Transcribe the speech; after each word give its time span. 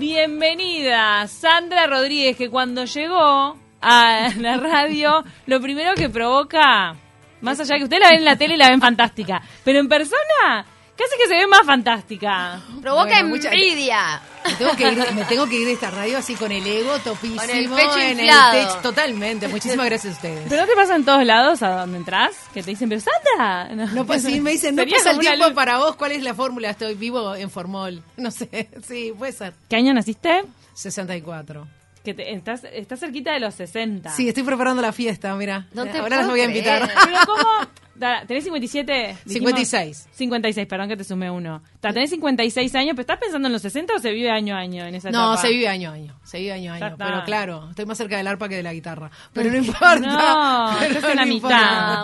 Bienvenida, 0.00 1.26
Sandra 1.26 1.86
Rodríguez, 1.86 2.34
que 2.34 2.48
cuando 2.48 2.86
llegó 2.86 3.58
a 3.82 4.30
la 4.38 4.56
radio, 4.56 5.22
lo 5.44 5.60
primero 5.60 5.94
que 5.94 6.08
provoca, 6.08 6.96
más 7.42 7.60
allá 7.60 7.76
que 7.76 7.84
usted 7.84 7.98
la 8.00 8.08
ven 8.08 8.20
en 8.20 8.24
la 8.24 8.36
tele 8.36 8.54
y 8.54 8.56
la 8.56 8.70
ven 8.70 8.80
fantástica, 8.80 9.42
pero 9.62 9.78
en 9.78 9.90
persona, 9.90 10.64
casi 11.00 11.16
que 11.22 11.28
se 11.28 11.34
ve 11.34 11.46
más 11.46 11.64
fantástica. 11.66 12.60
Provoca 12.80 13.04
Bueno, 13.22 13.28
mucha- 13.30 13.48
envidia. 13.50 14.20
Me 14.44 14.54
tengo, 14.54 14.74
que 14.76 14.90
ir, 14.90 15.12
me 15.12 15.24
tengo 15.24 15.46
que 15.46 15.56
ir 15.56 15.66
de 15.66 15.72
esta 15.74 15.90
radio 15.90 16.16
así 16.16 16.34
con 16.34 16.50
el 16.50 16.66
ego 16.66 16.98
topísimo. 17.00 17.40
Con 17.40 17.50
el 17.50 17.68
pecho 17.68 17.98
en 17.98 18.20
inflado. 18.20 18.52
el 18.58 18.66
techo. 18.66 18.78
Totalmente. 18.80 19.48
Muchísimas 19.48 19.84
gracias 19.86 20.14
a 20.14 20.16
ustedes. 20.16 20.46
¿Pero 20.48 20.62
no 20.62 20.66
te 20.68 20.74
pasa 20.74 20.96
en 20.96 21.04
todos 21.04 21.24
lados 21.26 21.62
a 21.62 21.68
donde 21.80 21.98
entras? 21.98 22.30
Que 22.54 22.62
te 22.62 22.70
dicen, 22.70 22.88
pero 22.88 23.00
Sandra. 23.02 23.86
No, 23.92 24.06
pues 24.06 24.22
sí, 24.22 24.40
me 24.40 24.52
dicen, 24.52 24.74
no 24.76 24.82
Sería 24.82 24.96
pasa 24.96 25.10
el 25.10 25.16
como 25.16 25.20
una 25.28 25.30
tiempo 25.32 25.46
luz. 25.48 25.54
para 25.54 25.78
vos, 25.78 25.96
¿cuál 25.96 26.12
es 26.12 26.22
la 26.22 26.32
fórmula? 26.34 26.70
Estoy 26.70 26.94
vivo 26.94 27.34
en 27.34 27.50
Formol. 27.50 28.02
No 28.16 28.30
sé, 28.30 28.68
sí, 28.86 29.12
puede 29.18 29.32
ser. 29.32 29.52
¿Qué 29.68 29.76
año 29.76 29.92
naciste? 29.92 30.44
64. 30.74 31.66
Que 32.04 32.14
te- 32.14 32.32
estás, 32.32 32.62
estás 32.72 32.98
cerquita 33.00 33.32
de 33.32 33.40
los 33.40 33.54
60. 33.56 34.10
Sí, 34.12 34.26
estoy 34.28 34.42
preparando 34.42 34.80
la 34.80 34.92
fiesta, 34.92 35.34
mira. 35.34 35.66
No 35.74 35.84
te 35.84 35.98
Ahora 35.98 36.16
las 36.16 36.26
puedo 36.26 36.30
voy 36.30 36.40
a 36.40 36.44
invitar. 36.44 36.82
creer. 36.84 36.98
Pero 37.04 37.18
¿cómo? 37.26 37.68
¿Tenés 38.26 38.44
57? 38.44 38.92
dijimos? 39.24 39.50
56. 39.50 40.08
56, 40.12 40.66
perdón 40.66 40.88
que 40.88 40.96
te 40.96 41.04
sumé 41.04 41.30
uno. 41.30 41.62
Tenés 41.80 42.10
56 42.10 42.74
años, 42.74 42.90
pero 42.92 43.02
¿estás 43.02 43.18
pensando 43.18 43.46
en 43.48 43.52
los 43.52 43.62
60 43.62 43.94
o 43.94 43.98
se 43.98 44.10
vive 44.12 44.30
año 44.30 44.54
a 44.56 44.58
año 44.58 44.84
en 44.86 44.94
esa 44.94 45.10
No, 45.10 45.32
etapa? 45.34 45.42
se 45.42 45.48
vive 45.50 45.68
año 45.68 45.90
a 45.90 45.94
año. 45.94 46.14
Se 46.24 46.38
vive 46.38 46.52
año 46.52 46.72
a 46.72 46.76
año. 46.76 46.86
está. 46.88 47.04
Pero 47.06 47.24
claro, 47.24 47.66
estoy 47.70 47.86
más 47.86 47.98
cerca 47.98 48.16
del 48.16 48.26
arpa 48.26 48.48
que 48.48 48.56
de 48.56 48.62
la 48.62 48.72
guitarra. 48.72 49.10
Pero 49.32 49.50
no 49.50 49.56
importa. 49.58 49.96
No, 49.98 50.76
Pero 51.00 51.14
la 51.14 51.26
importa. 51.26 51.56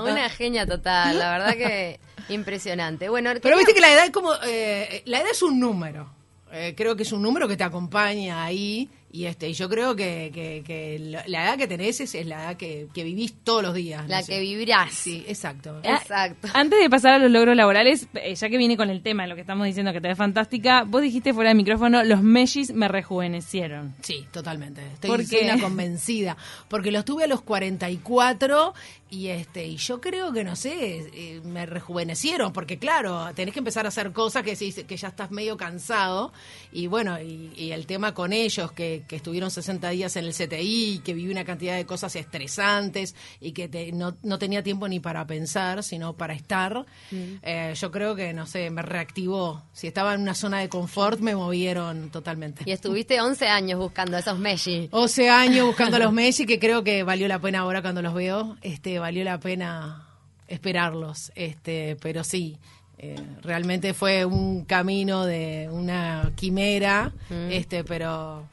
mitad. 0.03 0.05
Una 0.13 0.29
genia 0.31 0.67
total, 0.67 1.19
la 1.19 1.31
verdad 1.33 1.55
que 1.55 1.99
impresionante. 2.29 3.09
Bueno, 3.09 3.31
Pero 3.43 3.57
viste 3.57 3.75
que 3.75 3.81
la 3.81 3.93
edad 3.93 4.05
es 4.05 4.11
como. 4.11 4.31
eh, 4.47 5.03
la 5.07 5.19
edad 5.21 5.31
es 5.31 5.43
un 5.43 5.59
número. 5.59 6.11
Eh, 6.53 6.75
creo 6.77 6.97
que 6.97 7.03
es 7.03 7.13
un 7.13 7.23
número 7.23 7.49
que 7.49 7.57
te 7.57 7.65
acompaña 7.65 8.45
ahí. 8.45 8.89
Y 9.17 9.25
este 9.25 9.49
y 9.49 9.55
yo 9.55 9.69
creo 9.71 9.97
que, 9.97 10.31
que- 10.35 10.63
que 10.67 10.99
la 11.27 11.45
edad 11.45 11.57
que 11.57 11.67
tenés 11.67 12.01
es, 12.01 12.15
es 12.15 12.27
la 12.27 12.43
edad 12.43 12.57
que, 12.59 12.89
que 12.93 13.03
vivís 13.03 13.33
todos 13.45 13.63
los 13.63 13.73
días. 13.75 14.07
la 14.09 14.19
no 14.21 14.27
sé. 14.27 14.33
que 14.33 14.41
vivirás. 14.41 14.93
Sí, 14.93 15.25
exacto. 15.27 15.81
Ah, 15.85 15.99
Exacto. 16.03 16.49
Antes 16.53 16.79
de 16.81 16.91
pasar 16.91 17.13
a 17.15 17.19
los 17.19 17.31
logros 17.31 17.57
laborales, 17.57 18.09
eh, 18.15 18.35
ya 18.35 18.49
que 18.51 18.59
viene 18.59 18.77
con 18.77 18.91
el 18.91 19.03
tema 19.03 19.23
de 19.23 19.31
lo 19.31 19.35
que 19.35 19.41
estamos 19.41 19.67
diciendo 19.67 19.93
que 19.95 20.01
te 20.03 20.09
ves 20.09 20.19
fantástica, 20.19 20.85
vos 20.85 21.01
dijiste 21.01 21.33
fuera 21.33 21.49
del 21.49 21.57
micrófono, 21.57 22.05
los 22.05 22.23
mellis 22.23 22.73
me 22.75 22.89
rejuvenecieron. 22.89 23.95
Sí, 24.03 24.27
totalmente. 24.33 24.83
Estoy 24.93 25.09
¿Por 25.11 25.25
soy 25.25 25.39
qué? 25.39 25.45
una 25.47 25.61
convencida. 25.63 26.37
Porque 26.69 26.91
los 26.91 27.05
tuve 27.07 27.25
a 27.25 27.27
los 27.27 27.41
44 27.41 28.75
y 29.09 29.29
este 29.29 29.67
y 29.67 29.77
yo 29.77 30.01
creo 30.01 30.33
que, 30.33 30.43
no 30.45 30.57
sé, 30.57 31.09
eh, 31.15 31.41
me 31.45 31.65
rejuvenecieron. 31.67 32.53
Porque 32.53 32.79
claro, 32.79 33.27
tenés 33.35 33.53
que 33.55 33.61
empezar 33.61 33.85
a 33.87 33.89
hacer 33.89 34.13
cosas 34.13 34.43
que, 34.43 34.57
sí- 34.57 34.73
que 34.85 34.97
ya 34.97 35.09
estás 35.09 35.31
medio 35.31 35.57
cansado. 35.57 36.33
Y 36.73 36.87
bueno, 36.89 37.21
y, 37.21 37.53
y 37.57 37.73
el 37.73 37.87
tema 37.87 38.15
con 38.15 38.33
ellos, 38.33 38.73
que, 38.73 39.05
que 39.09 39.17
estuvieron 39.17 39.51
60 39.51 39.91
días 39.91 40.17
en 40.17 40.25
el 40.25 40.33
CTI, 40.35 41.03
que 41.05 41.15
viví 41.15 41.31
una 41.31 41.45
cantidad 41.45 41.77
de 41.77 41.87
cosas 41.87 42.17
estresantes 42.17 43.15
y 43.41 43.53
que 43.53 43.69
te- 43.69 43.93
no, 43.93 44.17
no 44.23 44.39
tenía 44.39 44.63
tiempo 44.63 44.89
ni 44.89 45.01
para 45.01 45.27
pensar, 45.27 45.83
sino 45.83 46.15
para 46.15 46.35
estar. 46.35 46.85
eh, 47.13 47.75
yo 47.77 47.91
creo 47.91 48.15
que, 48.17 48.33
no 48.33 48.47
sé, 48.47 48.71
me 48.71 48.83
reactivó. 48.83 49.63
Si 49.73 49.87
estaba 49.87 50.15
en 50.15 50.23
una 50.23 50.35
zona 50.35 50.59
de 50.61 50.69
confort, 50.69 51.21
me 51.21 51.35
movieron 51.37 52.11
totalmente. 52.11 52.65
Y 52.67 52.73
estuviste 52.73 53.21
11 53.21 53.47
años 53.49 53.79
buscando 53.79 54.17
esos 54.19 54.39
Messi. 54.39 54.89
11 54.91 55.29
años 55.31 55.67
buscando 55.67 55.97
a 55.97 56.01
los 56.01 56.13
Messi, 56.13 56.47
que 56.47 56.59
creo 56.59 56.83
que 56.85 57.03
valió 57.03 57.29
la 57.29 57.39
pena 57.41 57.61
ahora 57.61 57.83
cuando 57.83 58.03
los 58.03 58.15
veo, 58.15 58.57
este, 58.63 58.96
valió 58.99 59.25
la 59.25 59.39
pena 59.39 60.09
esperarlos, 60.49 61.33
este, 61.35 61.97
pero 62.01 62.25
sí, 62.25 62.59
eh, 62.99 63.17
realmente 63.43 63.95
fue 63.95 64.25
un 64.25 64.65
camino 64.65 65.25
de 65.25 65.69
una 65.71 66.33
quimera, 66.35 67.13
este, 67.51 67.85
pero 67.85 68.49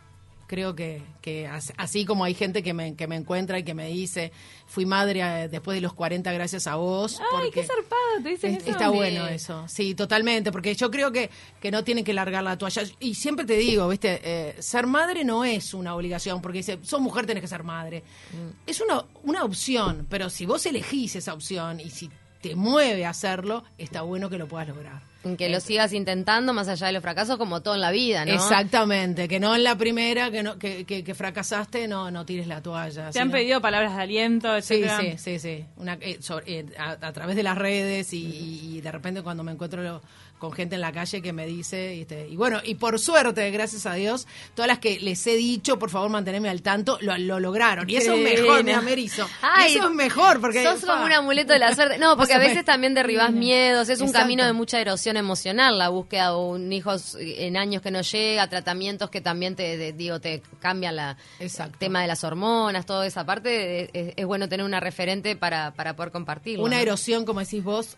creo 0.53 0.75
que, 0.75 1.01
que 1.19 1.47
as- 1.47 1.73
así 1.77 2.05
como 2.05 2.23
hay 2.23 2.35
gente 2.35 2.61
que 2.61 2.73
me, 2.75 2.95
que 2.95 3.07
me 3.07 3.15
encuentra 3.15 3.57
y 3.57 3.63
que 3.63 3.73
me 3.73 3.87
dice, 3.87 4.31
fui 4.67 4.85
madre 4.85 5.21
eh, 5.21 5.49
después 5.49 5.73
de 5.75 5.81
los 5.81 5.93
40 5.93 6.31
gracias 6.31 6.67
a 6.67 6.75
vos. 6.75 7.19
Ay, 7.35 7.49
qué 7.51 7.63
zarpado, 7.63 8.21
te 8.21 8.29
dicen 8.29 8.53
es- 8.55 8.61
eso. 8.61 8.71
Está 8.71 8.89
bueno 8.89 9.27
eso, 9.27 9.67
sí, 9.67 9.95
totalmente, 9.95 10.51
porque 10.51 10.75
yo 10.75 10.91
creo 10.91 11.11
que, 11.11 11.31
que 11.59 11.71
no 11.71 11.83
tienen 11.83 12.03
que 12.03 12.13
largar 12.13 12.43
la 12.43 12.55
toalla. 12.57 12.83
Y 12.99 13.15
siempre 13.15 13.45
te 13.45 13.55
digo, 13.57 13.87
viste, 13.89 14.19
eh, 14.23 14.55
ser 14.59 14.85
madre 14.85 15.23
no 15.23 15.43
es 15.43 15.73
una 15.73 15.95
obligación, 15.95 16.39
porque 16.41 16.59
dice, 16.59 16.77
sos 16.83 17.01
mujer, 17.01 17.25
tenés 17.25 17.41
que 17.41 17.47
ser 17.47 17.63
madre. 17.63 18.03
Mm. 18.31 18.69
Es 18.69 18.79
una, 18.79 19.03
una 19.23 19.43
opción, 19.43 20.05
pero 20.09 20.29
si 20.29 20.45
vos 20.45 20.63
elegís 20.67 21.15
esa 21.15 21.33
opción 21.33 21.79
y 21.79 21.89
si 21.89 22.11
te 22.43 22.55
mueve 22.55 23.05
a 23.05 23.09
hacerlo, 23.09 23.63
está 23.79 24.01
bueno 24.03 24.29
que 24.29 24.37
lo 24.37 24.47
puedas 24.47 24.67
lograr. 24.67 25.01
Que 25.37 25.47
lo 25.47 25.61
sigas 25.61 25.93
intentando 25.93 26.51
más 26.51 26.67
allá 26.67 26.87
de 26.87 26.91
los 26.93 27.01
fracasos 27.01 27.37
como 27.37 27.61
todo 27.61 27.75
en 27.75 27.79
la 27.79 27.91
vida, 27.91 28.25
¿no? 28.25 28.33
Exactamente, 28.33 29.29
que 29.29 29.39
no 29.39 29.55
en 29.55 29.63
la 29.63 29.77
primera 29.77 30.29
que, 30.29 30.43
no, 30.43 30.57
que, 30.59 30.83
que, 30.83 31.01
que 31.05 31.15
fracasaste, 31.15 31.87
no, 31.87 32.11
no 32.11 32.25
tires 32.25 32.45
la 32.45 32.61
toalla. 32.61 33.09
Te 33.09 33.21
han 33.21 33.31
pedido 33.31 33.61
palabras 33.61 33.95
de 33.95 34.01
aliento, 34.03 34.49
Sí, 34.61 34.75
etcétera. 34.83 34.99
sí, 34.99 35.17
sí, 35.17 35.39
sí. 35.39 35.65
Una, 35.77 35.93
eh, 36.01 36.17
sobre- 36.21 36.59
eh, 36.59 36.65
a, 36.77 36.91
a 37.07 37.13
través 37.13 37.37
de 37.37 37.43
las 37.43 37.57
redes 37.57 38.11
y, 38.11 38.17
y- 38.25 38.77
y 38.77 38.81
de 38.81 38.91
repente 38.91 39.21
cuando 39.21 39.43
me 39.45 39.53
encuentro 39.53 39.81
lo- 39.81 40.01
con 40.43 40.51
gente 40.51 40.75
en 40.75 40.81
la 40.81 40.91
calle 40.91 41.21
que 41.21 41.31
me 41.31 41.45
dice, 41.45 42.01
este, 42.01 42.27
y 42.27 42.35
bueno, 42.35 42.59
y 42.65 42.75
por 42.75 42.99
suerte, 42.99 43.49
gracias 43.51 43.85
a 43.85 43.93
Dios, 43.93 44.27
todas 44.55 44.67
las 44.67 44.79
que 44.79 44.99
les 44.99 45.25
he 45.25 45.37
dicho, 45.37 45.79
por 45.79 45.89
favor, 45.89 46.09
mantenerme 46.09 46.49
al 46.49 46.61
tanto, 46.61 46.97
lo, 46.99 47.17
lo 47.17 47.39
lograron. 47.39 47.89
Y 47.89 47.95
eso 47.95 48.11
es 48.11 48.21
mejor, 48.21 48.57
divina. 48.57 48.63
mira, 48.63 48.81
Merizo. 48.81 49.25
Ay, 49.41 49.71
Y 49.71 49.77
eso 49.77 49.87
es 49.87 49.95
mejor, 49.95 50.41
porque... 50.41 50.61
Sos 50.61 50.81
como 50.83 51.05
un 51.05 51.13
amuleto 51.13 51.53
de 51.53 51.59
la 51.59 51.73
suerte. 51.73 51.97
No, 51.97 52.17
porque 52.17 52.33
a 52.33 52.39
veces 52.39 52.65
también 52.65 52.93
derribás 52.93 53.31
miedos. 53.31 53.87
Es 53.87 54.01
un 54.01 54.07
Exacto. 54.07 54.23
camino 54.25 54.45
de 54.45 54.51
mucha 54.51 54.81
erosión 54.81 55.15
emocional, 55.15 55.77
la 55.77 55.87
búsqueda 55.87 56.31
de 56.31 56.35
un 56.35 56.73
hijo 56.73 56.91
en 57.17 57.55
años 57.55 57.81
que 57.81 57.91
no 57.91 58.01
llega, 58.01 58.45
tratamientos 58.49 59.09
que 59.09 59.21
también 59.21 59.55
te, 59.55 59.93
digo, 59.93 60.19
te 60.19 60.41
cambian 60.59 60.97
la 60.97 61.15
Exacto. 61.39 61.77
tema 61.79 62.01
de 62.01 62.07
las 62.07 62.25
hormonas, 62.25 62.85
toda 62.85 63.07
esa 63.07 63.25
parte. 63.25 63.83
Es, 63.97 64.13
es 64.17 64.25
bueno 64.25 64.49
tener 64.49 64.65
una 64.65 64.81
referente 64.81 65.37
para, 65.37 65.71
para 65.73 65.95
poder 65.95 66.11
compartirlo. 66.11 66.65
Una 66.65 66.75
¿no? 66.75 66.81
erosión, 66.81 67.23
como 67.23 67.39
decís 67.39 67.63
vos, 67.63 67.95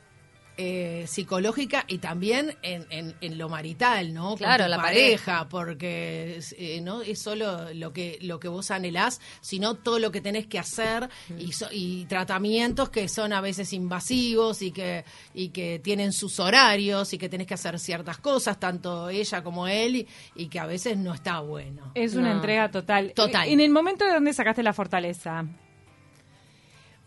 eh, 0.58 1.06
psicológica 1.08 1.84
y 1.88 1.98
también 1.98 2.56
en, 2.62 2.86
en- 2.90 3.16
en 3.22 3.38
lo 3.38 3.50
marital, 3.50 4.14
¿no? 4.14 4.30
Con 4.30 4.38
Claro, 4.38 4.66
tu 4.66 4.70
la 4.70 4.78
pareja, 4.78 5.48
porque 5.50 6.40
eh, 6.58 6.80
no 6.82 7.02
es 7.02 7.22
solo 7.22 7.74
lo 7.74 7.92
que 7.92 8.18
lo 8.22 8.40
que 8.40 8.48
vos 8.48 8.72
anhelás, 8.72 9.20
sino 9.42 9.76
todo 9.76 10.00
lo 10.00 10.12
que 10.12 10.22
tenés 10.22 10.48
que 10.48 10.58
hacer 10.60 11.10
y, 11.38 11.52
so- 11.52 11.70
y 11.72 12.06
tratamientos 12.06 12.90
que 12.90 13.08
son 13.10 13.34
a 13.34 13.42
veces 13.42 13.74
invasivos 13.74 14.62
y 14.62 14.72
que 14.72 15.04
y 15.34 15.50
que 15.50 15.80
tienen 15.80 16.14
sus 16.14 16.40
horarios 16.40 17.14
y 17.14 17.18
que 17.18 17.28
tenés 17.30 17.48
que 17.48 17.54
hacer 17.56 17.80
ciertas 17.80 18.18
cosas, 18.20 18.60
tanto 18.60 19.10
ella 19.10 19.44
como 19.44 19.68
él, 19.68 19.96
y, 19.98 20.08
y 20.36 20.48
que 20.48 20.60
a 20.60 20.66
veces 20.66 20.98
no 20.98 21.14
está 21.14 21.40
bueno. 21.42 21.92
Es 21.96 22.16
una 22.16 22.30
No. 22.30 22.36
entrega 22.36 22.72
total. 22.72 23.14
Total. 23.14 23.48
En 23.50 23.60
el 23.60 23.70
momento 23.72 24.06
de 24.06 24.14
donde 24.14 24.32
sacaste 24.34 24.64
la 24.64 24.74
fortaleza, 24.74 25.46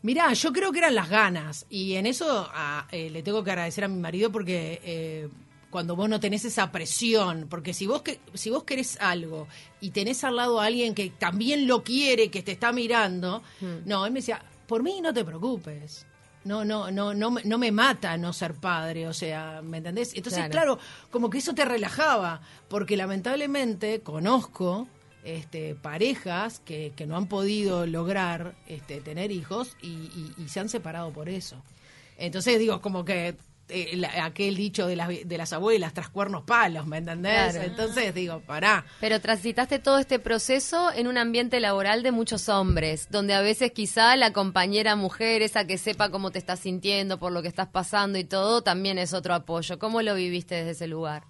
Mirá, 0.03 0.33
yo 0.33 0.53
creo 0.53 0.71
que 0.73 0.79
eran 0.79 0.95
las 0.95 1.09
ganas 1.09 1.67
y 1.71 1.95
en 1.95 2.07
eso 2.07 2.49
eh, 2.93 3.11
le 3.11 3.23
tengo 3.23 3.43
que 3.43 3.51
agradecer 3.51 3.85
a 3.85 3.89
mi 3.89 3.99
marido 3.99 4.31
porque 4.31 4.81
eh, 4.85 5.29
cuando 5.71 5.97
vos 5.97 6.09
no 6.09 6.21
tenés 6.21 6.45
esa 6.45 6.71
presión, 6.71 7.47
porque 7.51 7.75
si 7.75 7.87
vos 7.87 8.03
que, 8.03 8.21
si 8.35 8.49
vos 8.51 8.63
querés 8.65 8.97
algo 9.01 9.49
y 9.81 9.91
tenés 9.91 10.23
al 10.25 10.37
lado 10.37 10.61
a 10.61 10.67
alguien 10.67 10.95
que 10.95 11.11
también 11.11 11.67
lo 11.67 11.83
quiere, 11.83 12.31
que 12.31 12.43
te 12.43 12.53
está 12.53 12.73
mirando, 12.73 13.43
no, 13.85 14.07
él 14.07 14.13
me 14.13 14.21
decía, 14.21 14.41
por 14.67 14.83
mí 14.83 15.01
no 15.01 15.13
te 15.13 15.25
preocupes. 15.25 16.07
No, 16.45 16.65
no, 16.65 16.91
no, 16.93 17.13
no, 17.13 17.31
me- 17.33 17.43
no 17.45 17.59
me 17.59 17.73
mata 17.73 18.17
no 18.17 18.33
ser 18.33 18.55
padre, 18.55 19.07
o 19.09 19.13
sea, 19.13 19.61
¿me 19.63 19.79
entendés? 19.79 20.15
Entonces, 20.15 20.39
Claro. 20.49 20.53
claro, 20.53 20.79
como 21.11 21.29
que 21.29 21.39
eso 21.39 21.53
te 21.55 21.65
relajaba, 21.65 22.41
porque 22.69 22.97
lamentablemente 22.97 24.01
conozco 24.01 24.87
este, 25.25 25.75
parejas 25.75 26.61
que, 26.61 26.93
que 26.97 27.07
no 27.07 27.17
han 27.17 27.27
podido 27.27 27.87
lograr 27.87 28.55
este, 28.67 29.01
tener 29.01 29.31
hijos 29.33 29.77
y, 29.83 29.89
y- 29.89 30.33
y 30.39 30.49
se 30.49 30.61
han 30.61 30.69
separado 30.69 31.13
por 31.13 31.29
eso. 31.29 31.63
Entonces 32.17 32.59
digo, 32.59 32.81
como 32.81 33.05
que 33.05 33.37
eh, 33.71 33.97
la- 33.97 34.25
aquel 34.25 34.57
dicho 34.57 34.87
de 34.87 34.97
las, 34.97 35.09
de 35.09 35.37
las 35.39 35.53
abuelas, 35.53 35.93
tras 35.93 36.09
cuernos 36.09 36.43
palos, 36.45 36.87
¿me 36.87 36.97
entendés? 36.97 37.53
Claro. 37.53 37.63
Entonces 37.69 38.15
digo, 38.15 38.41
pará. 38.41 38.87
Pero 38.99 39.21
transitaste 39.21 39.79
todo 39.79 39.99
este 39.99 40.19
proceso 40.19 40.91
en 40.95 41.07
un 41.07 41.19
ambiente 41.19 41.61
laboral 41.61 42.03
de 42.03 42.11
muchos 42.11 42.49
hombres, 42.49 43.09
donde 43.11 43.35
a 43.35 43.43
veces 43.43 43.73
quizá 43.73 44.17
la 44.17 44.33
compañera 44.33 44.97
mujer, 44.97 45.43
esa 45.43 45.67
que 45.67 45.77
sepa 45.77 46.11
cómo 46.11 46.31
te 46.31 46.39
estás 46.39 46.61
sintiendo, 46.61 47.19
por 47.19 47.31
lo 47.31 47.43
que 47.43 47.49
estás 47.49 47.69
pasando 47.69 48.19
y 48.19 48.25
todo, 48.25 48.63
también 48.63 48.99
es 48.99 49.13
otro 49.13 49.35
apoyo. 49.35 49.79
¿Cómo 49.79 50.01
lo 50.01 50.15
viviste 50.15 50.55
desde 50.55 50.71
ese 50.71 50.87
lugar? 50.87 51.25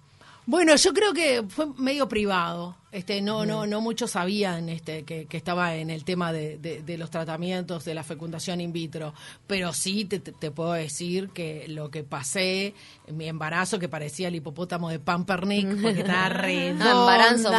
Bueno, 0.49 0.75
yo 0.75 0.93
creo 0.93 1.13
que 1.13 1.43
fue 1.47 1.67
medio 1.77 2.09
privado. 2.09 2.75
Este, 2.91 3.21
no, 3.21 3.45
no, 3.45 3.67
no 3.67 3.81
muchos 3.81 4.09
sabían 4.09 4.67
este, 4.67 5.03
que, 5.03 5.27
que 5.27 5.37
estaba 5.37 5.75
en 5.75 5.91
el 5.91 6.03
tema 6.03 6.33
de, 6.33 6.57
de- 6.57 6.81
de 6.81 6.97
los 6.97 7.11
tratamientos 7.11 7.85
de 7.85 7.93
la 7.93 8.01
fecundación 8.03 8.59
in 8.61 8.73
vitro. 8.73 9.13
Pero 9.45 9.73
sí 9.73 10.05
te, 10.05 10.19
puedo 10.49 10.73
decir 10.73 11.29
que 11.29 11.65
lo 11.67 11.91
que 11.91 12.03
pasé, 12.03 12.73
mi 13.13 13.27
embarazo 13.27 13.77
que 13.77 13.87
parecía 13.87 14.29
el 14.29 14.35
hipopótamo 14.35 14.89
de 14.89 14.97
Pampernick, 14.97 15.67
porque 15.83 15.99
estaba 15.99 16.29
redonda. 16.29 16.93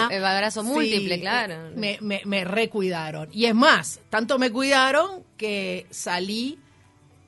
embarazo- 0.09 0.11
embarazo 0.11 0.65
múltiple, 0.65 1.21
claro. 1.21 1.71
Me, 1.77 1.97
me, 2.01 2.23
me 2.25 2.43
recuidaron. 2.45 3.29
Y 3.31 3.45
es 3.45 3.55
más, 3.55 4.01
tanto 4.11 4.37
me 4.37 4.51
cuidaron 4.51 5.23
que 5.37 5.87
salí 5.91 6.59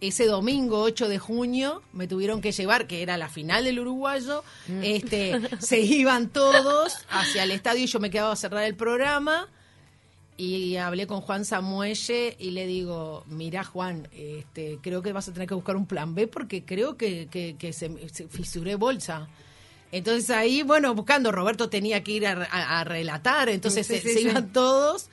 ese 0.02 0.26
domingo 0.26 0.80
8 0.82 1.08
de 1.08 1.18
junio 1.18 1.80
me 1.94 2.06
tuvieron 2.06 2.40
que 2.42 2.52
llevar, 2.52 2.86
que 2.86 3.02
era 3.02 3.16
la 3.16 3.28
final 3.28 3.64
del 3.64 3.78
uruguayo, 3.80 4.44
Mm. 4.68 4.80
este, 4.82 5.40
se 5.60 5.80
iban 5.80 6.28
todos 6.28 6.92
hacia 7.10 7.44
el 7.44 7.50
estadio 7.52 7.84
y 7.84 7.86
yo 7.86 7.98
me 8.00 8.10
quedaba 8.10 8.32
a 8.32 8.36
cerrar 8.36 8.64
el 8.64 8.74
programa 8.74 9.48
y 10.36 10.76
hablé 10.76 11.06
con 11.06 11.20
Juan 11.20 11.44
Samuelle 11.44 12.36
y 12.38 12.50
le 12.50 12.66
digo, 12.66 13.24
mira 13.28 13.64
Juan, 13.64 14.08
este, 14.16 14.78
creo 14.82 15.02
que 15.02 15.12
vas 15.12 15.28
a 15.28 15.32
tener 15.32 15.46
que 15.48 15.54
buscar 15.54 15.76
un 15.76 15.86
plan 15.86 16.14
B 16.14 16.26
porque 16.26 16.64
creo 16.64 16.96
que, 16.96 17.28
que, 17.30 17.56
que 17.58 17.72
se, 17.72 17.90
se 18.12 18.26
fisuré 18.28 18.74
bolsa. 18.74 19.28
Entonces 19.92 20.30
ahí, 20.30 20.62
bueno, 20.62 20.94
buscando, 20.94 21.30
Roberto 21.32 21.68
tenía 21.68 22.02
que 22.02 22.12
ir 22.12 22.26
a, 22.26 22.32
a- 22.50 22.80
a 22.80 22.84
relatar, 22.84 23.50
entonces 23.50 23.86
Sí, 23.86 23.96
se, 23.96 24.00
sí, 24.00 24.08
se 24.14 24.20
sí. 24.20 24.28
iban 24.28 24.52
todos 24.52 25.10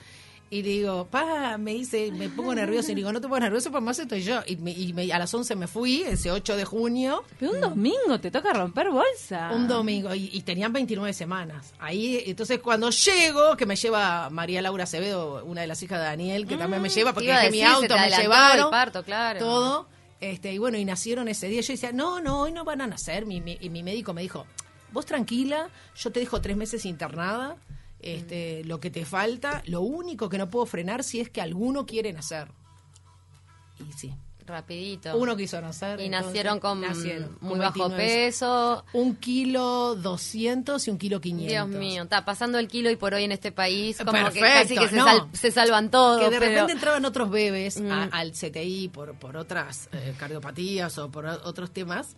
y 0.51 0.63
digo, 0.63 1.05
pa, 1.11 1.57
me 1.59 1.73
dice, 1.73 2.11
me 2.11 2.27
pongo 2.29 2.55
nervioso 2.55 2.91
y 2.91 2.95
digo, 2.95 3.11
no 3.13 3.21
te 3.21 3.27
pongas 3.27 3.43
nervioso, 3.43 3.69
pues 3.71 3.83
más 3.83 3.99
estoy 3.99 4.23
yo. 4.23 4.39
Y, 4.47 4.55
me- 4.57 4.71
y 4.71 4.93
me- 4.93 5.11
a 5.13 5.19
las 5.19 5.31
11 5.33 5.55
me 5.55 5.67
fui, 5.67 6.01
ese 6.01 6.31
8 6.31 6.55
de 6.57 6.65
junio, 6.65 7.23
Pero 7.39 7.51
un 7.51 7.61
domingo 7.61 8.19
te 8.19 8.31
toca 8.31 8.51
romper 8.53 8.89
bolsa. 8.89 9.51
un 9.53 9.67
domingo, 9.67 10.13
y, 10.15 10.29
y 10.33 10.41
tenían 10.41 10.73
29 10.73 11.13
semanas. 11.13 11.73
Ahí, 11.79 12.23
entonces 12.25 12.59
cuando 12.59 12.89
llego, 12.89 13.55
que 13.57 13.65
me 13.67 13.75
lleva 13.75 14.29
María 14.31 14.61
Laura 14.63 14.85
Acevedo, 14.85 15.43
una 15.45 15.61
de 15.61 15.67
las 15.67 15.83
hijas 15.83 15.99
de 15.99 16.05
Daniel, 16.05 16.47
que 16.47 16.57
también 16.57 16.81
me 16.81 16.89
lleva, 16.89 17.13
porque 17.13 17.27
dejé 17.31 17.51
mi 17.51 17.61
auto, 17.61 17.95
me 17.95 18.09
llevaron, 18.09 18.65
el 18.65 18.71
parto, 18.71 19.03
claro. 19.03 19.39
todo. 19.39 19.87
Este, 20.21 20.51
y 20.51 20.57
bueno, 20.57 20.77
y 20.77 20.83
nacieron 20.83 21.27
ese 21.29 21.47
día. 21.47 21.61
Yo 21.61 21.73
decía, 21.73 21.91
no, 21.93 22.19
no, 22.21 22.41
hoy 22.41 22.51
no 22.51 22.65
van 22.65 22.81
a 22.81 22.87
nacer. 22.87 23.25
Mi, 23.25 23.39
mi- 23.39 23.57
y 23.61 23.69
mi 23.69 23.83
médico 23.83 24.13
me 24.13 24.21
dijo, 24.21 24.45
vos 24.91 25.05
tranquila, 25.05 25.69
yo 25.95 26.11
te 26.11 26.19
dejo 26.19 26.41
tres 26.41 26.57
meses 26.57 26.85
internada. 26.85 27.55
Este, 28.01 28.63
lo 28.63 28.79
que 28.79 28.89
te 28.89 29.03
falta, 29.05 29.61
lo 29.65 29.81
único 29.81 30.29
que 30.29 30.37
no 30.37 30.49
puedo 30.49 30.65
frenar 30.65 31.03
si 31.03 31.19
es 31.19 31.29
que 31.29 31.41
alguno 31.41 31.85
quiere 31.85 32.13
nacer. 32.13 32.47
Y 33.79 33.91
sí, 33.93 34.13
Rapidito. 34.45 35.15
uno 35.17 35.35
quiso 35.37 35.59
nacer. 35.61 35.99
y 35.99 36.05
entonces, 36.05 36.27
nacieron 36.27 36.59
con 36.59 36.81
nacieron 36.81 37.37
muy 37.41 37.51
con 37.51 37.59
bajo 37.59 37.79
29. 37.89 38.03
peso. 38.25 38.83
Un 38.93 39.15
kilo 39.17 39.95
doscientos 39.95 40.87
y 40.87 40.91
un 40.91 40.97
kilo 40.97 41.21
quinientos. 41.21 41.69
Dios 41.69 41.79
mío, 41.79 42.03
está 42.03 42.25
pasando 42.25 42.57
el 42.57 42.67
kilo 42.67 42.89
y 42.89 42.95
por 42.95 43.13
hoy 43.13 43.23
en 43.25 43.31
este 43.31 43.51
país, 43.51 43.97
como 43.97 44.11
que 44.31 44.39
casi 44.39 44.75
que 44.77 44.87
se, 44.87 44.95
no. 44.95 45.05
sal- 45.05 45.27
se 45.33 45.51
salvan 45.51 45.91
todos. 45.91 46.19
que 46.19 46.29
de 46.29 46.39
pero- 46.39 46.51
repente 46.51 46.71
entraban 46.73 47.05
otros 47.05 47.29
bebés 47.29 47.77
a- 47.77 47.81
Mm. 48.07 48.09
al 48.11 48.31
CTI 48.31 48.89
por, 48.89 49.13
por 49.15 49.37
otras 49.37 49.87
eh, 49.91 50.13
cardiopatías 50.17 50.97
o 50.97 51.09
por 51.11 51.25
otros 51.25 51.71
temas. 51.71 52.15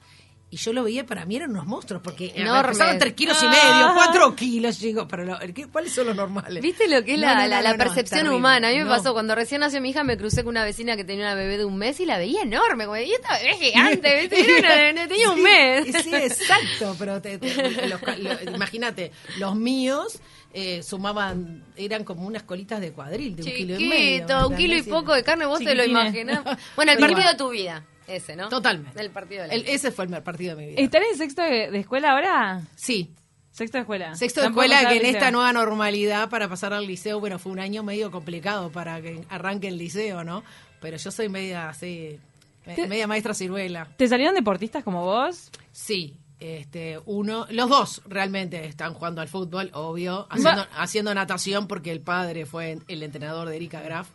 Y 0.54 0.58
yo 0.58 0.74
lo 0.74 0.84
veía, 0.84 1.06
para 1.06 1.26
mí 1.26 1.38
eran 1.38 1.52
unos 1.52 1.66
monstruos, 1.66 2.02
porque 2.04 2.34
pesaban 2.74 3.00
tres 3.00 3.14
kilos 3.14 3.42
y 3.42 3.46
medio, 3.48 3.94
cuatro 3.96 4.36
kilos, 4.36 4.80
digo, 4.82 5.08
pero 5.08 5.24
lo- 5.24 5.40
¿qué- 5.54 5.68
¿cuáles 5.68 5.94
son 5.94 6.08
los 6.08 6.16
normales? 6.16 6.62
¿Viste 6.62 6.90
lo 6.90 7.02
que 7.06 7.14
es 7.14 7.20
No, 7.22 7.26
la, 7.28 7.48
no, 7.72 7.78
percepción 7.78 8.28
humana? 8.28 8.68
A 8.68 8.72
mí 8.72 8.80
me 8.80 8.86
pasó 8.86 9.14
cuando 9.14 9.34
recién 9.34 9.62
nació 9.62 9.80
mi 9.80 9.92
hija, 9.92 10.04
me 10.04 10.18
crucé 10.18 10.44
con 10.44 10.50
una 10.50 10.66
vecina 10.66 10.98
que 10.98 11.06
tenía 11.06 11.24
una 11.24 11.36
bebé 11.36 11.58
de 11.58 11.64
un 11.64 11.78
mes 11.78 12.02
y 12.02 12.06
la 12.06 12.18
veía 12.18 12.42
enorme. 12.42 12.84
Como, 12.84 12.98
y 12.98 13.12
esta 13.14 13.38
bebé 13.38 13.50
es 13.52 13.58
gigante, 13.60 14.20
¿viste? 14.30 14.58
Era 14.60 14.92
una- 14.92 15.08
tenía 15.08 15.30
un 15.32 15.42
mes. 15.42 15.86
Sí, 16.04 16.14
exacto, 16.14 16.98
pero 17.00 17.22
te- 17.22 17.38
te- 17.38 17.88
los 17.88 18.02
ca- 18.02 18.18
lo- 18.18 18.52
imagínate, 18.54 19.14
los 19.40 19.56
míos 19.56 20.20
eh, 20.54 20.84
sumaban, 20.84 21.64
eran 21.78 22.04
como 22.04 22.28
unas 22.28 22.44
colitas 22.44 22.82
de 22.82 22.92
cuadril, 22.92 23.38
de 23.38 23.44
un 23.44 23.50
kilo 23.52 23.80
y 23.80 23.88
medio. 23.88 24.48
Un 24.48 24.52
¿me 24.52 24.58
kilo 24.58 24.76
y 24.76 24.82
poco 24.84 25.14
de 25.14 25.24
carne, 25.24 25.46
vos 25.46 25.60
te 25.60 25.76
lo 25.76 25.86
imaginás. 25.86 26.44
Bueno, 26.76 26.92
el 26.92 26.98
partido 26.98 27.30
de 27.30 27.36
tu 27.36 27.50
vida, 27.52 27.86
ese, 28.16 28.36
¿no? 28.36 28.50
Totalmente. 28.50 29.00
El 29.02 29.10
partido 29.12 29.42
de 29.44 29.48
la 29.50 29.54
El- 29.54 29.68
ese 29.68 29.92
fue 29.92 30.06
el 30.06 30.24
partido 30.24 30.56
de 30.56 30.62
mi 30.64 30.70
vida. 30.72 30.82
¿Están 30.82 31.04
en 31.12 31.18
sexto 31.18 31.42
de, 31.42 31.72
de 31.72 31.80
escuela 31.80 32.12
ahora? 32.12 32.62
Sí, 32.76 33.14
Sexto 33.52 33.78
de 33.78 33.82
escuela. 33.82 34.16
Sexto 34.16 34.40
de 34.40 34.48
escuela, 34.48 34.88
que 34.88 34.96
en 34.96 35.06
esta 35.06 35.30
nueva 35.30 35.52
normalidad 35.52 36.30
para 36.30 36.48
pasar 36.48 36.72
al 36.74 36.88
liceo, 36.88 37.20
bueno, 37.20 37.38
fue 37.38 37.52
un 37.52 37.60
año 37.60 37.84
medio 37.84 38.10
complicado 38.10 38.72
para 38.72 39.02
que 39.02 39.26
arranque 39.28 39.68
el 39.68 39.78
liceo, 39.78 40.24
¿no? 40.24 40.42
Pero 40.80 40.96
yo 40.96 41.12
soy 41.12 41.28
media 41.28 41.68
así, 41.68 42.18
media 42.66 43.08
maestra 43.08 43.34
ciruela. 43.34 43.90
¿Te 43.98 44.08
salieron 44.08 44.36
deportistas 44.36 44.86
como 44.86 45.04
vos? 45.04 45.52
Sí, 45.74 46.16
este, 46.40 46.98
uno, 47.06 47.46
los 47.50 47.68
dos 47.70 48.02
realmente 48.08 48.66
están 48.66 48.94
jugando 48.94 49.20
al 49.20 49.28
fútbol, 49.28 49.70
obvio, 49.74 50.28
haciendo, 50.30 50.66
haciendo 50.78 51.14
natación 51.14 51.68
porque 51.68 51.92
el 51.92 52.00
padre 52.00 52.46
fue 52.46 52.80
el 52.88 53.04
entrenador 53.04 53.50
de 53.50 53.58
Erika 53.58 53.82
Graf. 53.82 54.08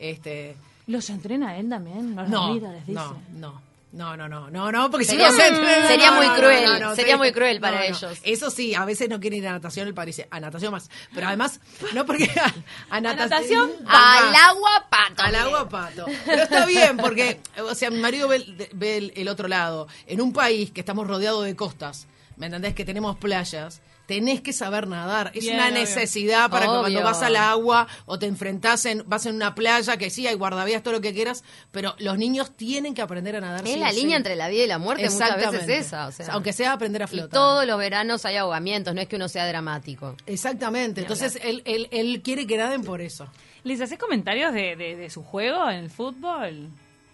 Este, 0.00 0.54
¿Los 0.86 1.10
entrena 1.10 1.56
él 1.58 1.68
también? 1.68 2.14
¿Los 2.16 2.28
no, 2.28 2.52
mira, 2.54 2.70
les 2.72 2.86
dice? 2.86 2.92
no, 2.98 3.20
no. 3.34 3.72
No, 3.92 4.16
no, 4.16 4.26
no, 4.26 4.48
no, 4.48 4.72
no, 4.72 4.90
porque 4.90 5.04
si 5.04 5.10
Sería- 5.10 5.28
no 5.28 5.34
se 5.36 5.48
entrena- 5.48 5.86
sería 5.86 6.10
no, 6.12 6.16
muy 6.16 6.26
no, 6.26 6.32
no, 6.32 6.38
cruel, 6.38 6.64
no, 6.64 6.78
no, 6.78 6.96
sería 6.96 7.18
muy 7.18 7.30
cruel 7.30 7.60
para 7.60 7.76
No, 7.76 7.82
no. 7.90 7.94
ellos. 7.94 8.18
Eso 8.22 8.50
sí, 8.50 8.74
a 8.74 8.86
veces 8.86 9.10
no 9.10 9.20
quieren 9.20 9.40
ir 9.40 9.46
a 9.48 9.52
natación, 9.52 9.86
el 9.86 9.92
padre 9.92 10.06
dice, 10.06 10.28
a 10.30 10.40
natación 10.40 10.72
más. 10.72 10.88
Pero 11.14 11.26
además, 11.26 11.60
no 11.92 12.06
porque 12.06 12.24
a, 12.40 12.54
a 12.96 13.00
natación... 13.02 13.68
natación, 13.68 13.70
Al 13.86 14.34
agua, 14.34 14.86
pato. 14.88 15.22
Al 15.22 15.34
agua, 15.34 15.68
pato. 15.68 16.06
Pero 16.24 16.42
está 16.44 16.64
bien, 16.64 16.96
porque, 16.96 17.42
o 17.68 17.74
sea, 17.74 17.90
mi 17.90 17.98
marido 17.98 18.28
ve, 18.28 18.36
el- 18.36 18.68
ve 18.72 18.96
el, 18.96 19.12
el 19.14 19.28
otro 19.28 19.46
lado. 19.46 19.88
En 20.06 20.22
un 20.22 20.32
país 20.32 20.70
que 20.70 20.80
estamos 20.80 21.06
rodeados 21.06 21.44
de 21.44 21.54
costas, 21.54 22.06
¿me 22.38 22.46
entendés? 22.46 22.74
Que 22.74 22.86
tenemos 22.86 23.18
playas. 23.18 23.82
Tenés 24.12 24.42
que 24.42 24.52
saber 24.52 24.88
nadar. 24.88 25.30
Es 25.34 25.44
Bien, 25.44 25.54
una 25.56 25.68
obvio. 25.68 25.78
necesidad 25.78 26.50
para 26.50 26.66
que 26.66 26.72
cuando 26.72 27.02
vas 27.02 27.22
al 27.22 27.34
agua 27.36 27.88
o 28.04 28.18
te 28.18 28.26
enfrentás 28.26 28.84
en, 28.84 29.02
vas 29.06 29.24
en 29.24 29.34
una 29.36 29.54
playa 29.54 29.96
que 29.96 30.10
sí 30.10 30.26
hay 30.26 30.34
guardavías, 30.34 30.82
todo 30.82 30.92
lo 30.92 31.00
que 31.00 31.14
quieras, 31.14 31.44
pero 31.70 31.94
los 31.98 32.18
niños 32.18 32.54
tienen 32.54 32.92
que 32.94 33.00
aprender 33.00 33.36
a 33.36 33.40
nadar. 33.40 33.64
Es 33.66 33.72
sí 33.72 33.78
la 33.78 33.90
sí. 33.90 33.96
línea 34.00 34.18
entre 34.18 34.36
la 34.36 34.48
vida 34.48 34.64
y 34.64 34.66
la 34.66 34.78
muerte 34.78 35.04
muchas 35.08 35.18
veces 35.36 35.44
Exactamente. 35.44 35.78
esa. 35.78 36.06
O 36.08 36.12
sea. 36.12 36.26
Aunque 36.32 36.52
sea 36.52 36.72
aprender 36.74 37.00
a 37.02 37.06
y 37.06 37.08
flotar. 37.08 37.30
todos 37.30 37.66
los 37.66 37.78
veranos 37.78 38.26
hay 38.26 38.36
ahogamientos, 38.36 38.94
no 38.94 39.00
es 39.00 39.08
que 39.08 39.16
uno 39.16 39.28
sea 39.30 39.46
dramático. 39.48 40.14
Exactamente. 40.26 41.00
Entonces 41.00 41.38
él, 41.42 41.62
él, 41.64 41.88
él 41.90 42.20
quiere 42.22 42.46
que 42.46 42.58
naden 42.58 42.82
por 42.84 43.00
eso. 43.00 43.26
¿Les 43.64 43.80
haces 43.80 43.98
comentarios 43.98 44.52
de, 44.52 44.76
de- 44.76 44.96
de 44.96 45.08
su 45.08 45.22
juego 45.22 45.70
en 45.70 45.78
el 45.78 45.90
fútbol? 45.90 46.68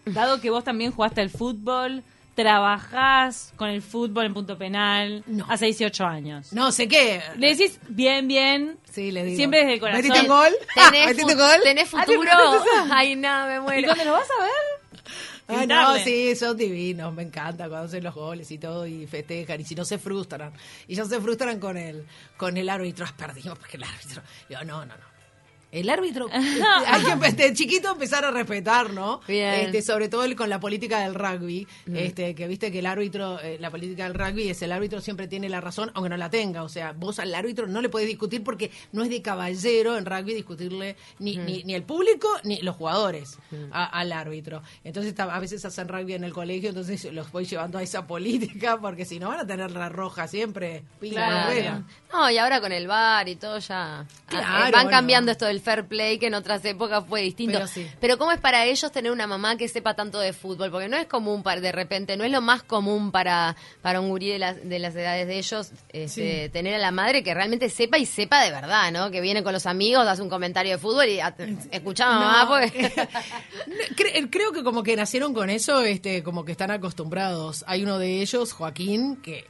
Dado 0.07 0.41
que 0.41 0.51
vos 0.51 0.65
también 0.65 0.91
jugaste 0.91 1.21
al 1.21 1.31
fútbol, 1.31 2.03
trabajás 2.43 3.53
con 3.57 3.69
el 3.69 3.83
fútbol 3.83 4.27
en 4.27 4.35
punto 4.35 4.57
penal 4.57 5.23
No. 5.27 5.47
hace 5.49 5.67
18 5.67 6.05
años. 6.07 6.53
No 6.53 6.73
sé 6.73 6.89
qué. 6.89 7.21
Le 7.37 7.55
decís 7.55 7.79
bien, 7.89 8.29
bien. 8.29 8.79
Sí, 8.91 9.11
le 9.11 9.25
digo. 9.25 9.37
Siempre 9.37 9.61
desde 9.61 9.75
el 9.75 9.81
corazón. 9.81 10.03
¿Metiste 10.03 10.21
un 10.23 10.29
gol? 10.29 10.53
¿Tenés, 10.75 11.07
¿Metiste 11.07 11.23
fu- 11.23 11.29
un 11.31 11.37
gol? 11.39 11.61
¿tenés 11.63 11.95
Ah, 11.95 12.05
¿te 12.07 12.15
futuro? 12.15 12.31
Ay, 12.93 13.17
no, 13.17 13.47
me 13.47 13.57
¿Y 13.57 13.61
muero. 13.61 13.87
cuando 13.89 14.05
lo 14.05 14.13
vas 14.13 14.29
a 14.39 14.43
ver? 14.43 14.53
Ah, 15.51 15.65
no, 15.67 15.97
sí, 16.05 16.37
son 16.37 16.57
divinos, 16.59 17.13
me 17.15 17.23
encanta 17.23 17.69
cuando 17.71 17.87
hacen 17.87 18.05
los 18.05 18.15
goles 18.15 18.51
y 18.51 18.59
todo 18.59 18.87
y 18.87 19.07
festejan 19.07 19.59
y 19.61 19.65
si 19.65 19.75
no 19.75 19.85
se 19.87 19.97
frustran. 19.99 20.53
Y 20.87 20.95
ya 20.95 21.07
se 21.07 21.19
frustran 21.21 21.59
con 21.59 21.77
el 21.79 22.05
con 22.37 22.57
el 22.59 22.69
árbitro, 22.69 23.07
"Ah, 23.09 23.15
perdimos 23.17 23.59
porque 23.59 23.79
el 23.79 23.85
árbitro. 23.85 24.21
Yo, 24.51 24.63
no, 24.65 24.85
no, 24.85 24.95
no. 24.95 25.08
El 25.71 25.91
árbitro, 25.91 26.29
hay 26.33 27.03
que 27.05 27.11
empe- 27.13 27.35
de 27.35 27.53
chiquito 27.53 27.93
empezar 27.93 28.25
a 28.25 28.31
respetar, 28.31 28.91
¿no? 28.95 29.21
Bien. 29.29 29.67
Este, 29.67 29.83
sobre 29.83 30.09
todo 30.09 30.25
el- 30.25 30.35
con 30.35 30.49
la 30.49 30.59
política 30.61 31.01
del 31.01 31.15
rugby, 31.15 31.67
este, 31.95 32.35
que 32.35 32.47
viste 32.49 32.73
que 32.73 32.79
el 32.79 32.87
árbitro, 32.87 33.39
eh, 33.41 33.59
la 33.61 33.71
política 33.71 34.05
del 34.05 34.15
rugby 34.15 34.49
es 34.49 34.63
el 34.63 34.73
árbitro 34.73 35.03
siempre 35.03 35.29
tiene 35.29 35.49
la 35.51 35.61
razón, 35.61 35.91
aunque 35.95 36.09
no 36.09 36.17
la 36.17 36.31
tenga. 36.31 36.63
O 36.63 36.69
sea, 36.71 36.93
vos 36.93 37.19
al 37.19 37.35
árbitro 37.35 37.67
no 37.67 37.83
le 37.83 37.91
podés 37.91 38.07
discutir 38.09 38.43
porque 38.43 38.71
no 38.93 39.03
es 39.03 39.11
de 39.11 39.21
caballero 39.21 39.99
en 39.99 40.07
rugby 40.07 40.33
discutirle 40.35 40.97
ni, 41.19 41.37
ni, 41.37 41.63
ni 41.65 41.75
el 41.75 41.83
público 41.83 42.29
ni 42.45 42.61
los 42.63 42.75
jugadores 42.77 43.39
a- 43.71 43.85
al 43.85 44.13
árbitro. 44.13 44.63
Entonces 44.85 45.15
a 45.21 45.39
veces 45.39 45.65
hacen 45.67 45.89
rugby 45.89 46.15
en 46.15 46.25
el 46.25 46.33
colegio, 46.33 46.71
entonces 46.71 47.05
los 47.13 47.31
voy 47.31 47.45
llevando 47.45 47.77
a 47.79 47.83
esa 47.83 48.07
política 48.07 48.79
porque 48.81 49.05
si 49.05 49.19
no 49.19 49.29
van 49.29 49.41
a 49.41 49.47
tener 49.47 49.71
la 49.73 49.91
roja 49.91 50.29
siempre. 50.29 50.83
Claro. 51.01 51.85
No, 52.13 52.31
y 52.31 52.39
ahora 52.39 52.61
con 52.61 52.73
el 52.73 52.87
bar 52.87 53.29
y 53.29 53.37
todo 53.37 53.59
ya. 53.59 54.07
Claro, 54.27 54.47
ah, 54.49 54.59
eh, 54.69 54.73
van 54.73 54.85
bueno. 54.85 54.91
cambiando 54.91 55.31
esto 55.33 55.45
del 55.45 55.58
fair 55.59 55.87
play, 55.87 56.19
que 56.19 56.27
en 56.27 56.35
otras 56.35 56.65
épocas 56.65 57.05
fue 57.09 57.23
distinto. 57.23 57.55
Pero 57.59 57.67
sí. 57.69 57.87
Pero 58.01 58.19
¿cómo 58.19 58.33
es 58.33 58.39
para 58.41 58.65
ellos 58.65 58.91
tener 58.93 59.13
una 59.13 59.27
mamá 59.27 59.57
que 59.57 59.69
sepa 59.69 59.95
tanto 59.95 60.19
de 60.21 60.33
fútbol? 60.33 60.71
Porque 60.71 60.89
no 60.89 60.97
es 60.97 61.07
común 61.07 61.43
para, 61.43 61.61
de 61.61 61.73
repente, 61.73 62.17
no 62.17 62.25
es 62.25 62.31
lo 62.31 62.41
más 62.41 62.63
común 62.63 63.11
para, 63.13 63.57
para 63.83 64.01
un 64.01 64.09
gurí 64.09 64.29
de 64.31 64.39
las, 64.39 64.69
de 64.69 64.79
las 64.79 64.95
edades 64.95 65.27
de 65.27 65.39
ellos 65.39 65.71
este, 65.91 66.49
tener 66.51 66.75
a 66.75 66.79
la 66.79 66.91
madre 66.91 67.23
que 67.23 67.35
realmente 67.35 67.69
sepa 67.71 67.99
y 67.99 68.07
sepa 68.07 68.43
de 68.45 68.51
verdad, 68.51 68.91
¿no? 68.93 69.11
Que 69.11 69.21
viene 69.21 69.43
con 69.43 69.53
los 69.53 69.67
amigos, 69.67 70.07
hace 70.07 70.23
un 70.23 70.29
comentario 70.29 70.73
de 70.73 70.79
fútbol 70.79 71.07
y 71.09 71.19
escuchá 71.71 72.07
mamá, 72.09 72.45
No. 72.61 72.67
Cre- 73.97 74.29
creo 74.31 74.53
que 74.53 74.63
como 74.63 74.83
que 74.83 74.97
nacieron 74.97 75.35
con 75.35 75.51
eso, 75.51 75.81
este, 75.83 76.23
como 76.23 76.45
que 76.45 76.53
están 76.53 76.71
acostumbrados. 76.71 77.65
Hay 77.67 77.83
uno 77.83 77.99
de 77.99 78.21
ellos, 78.21 78.53
Joaquín, 78.53 79.17
que 79.17 79.45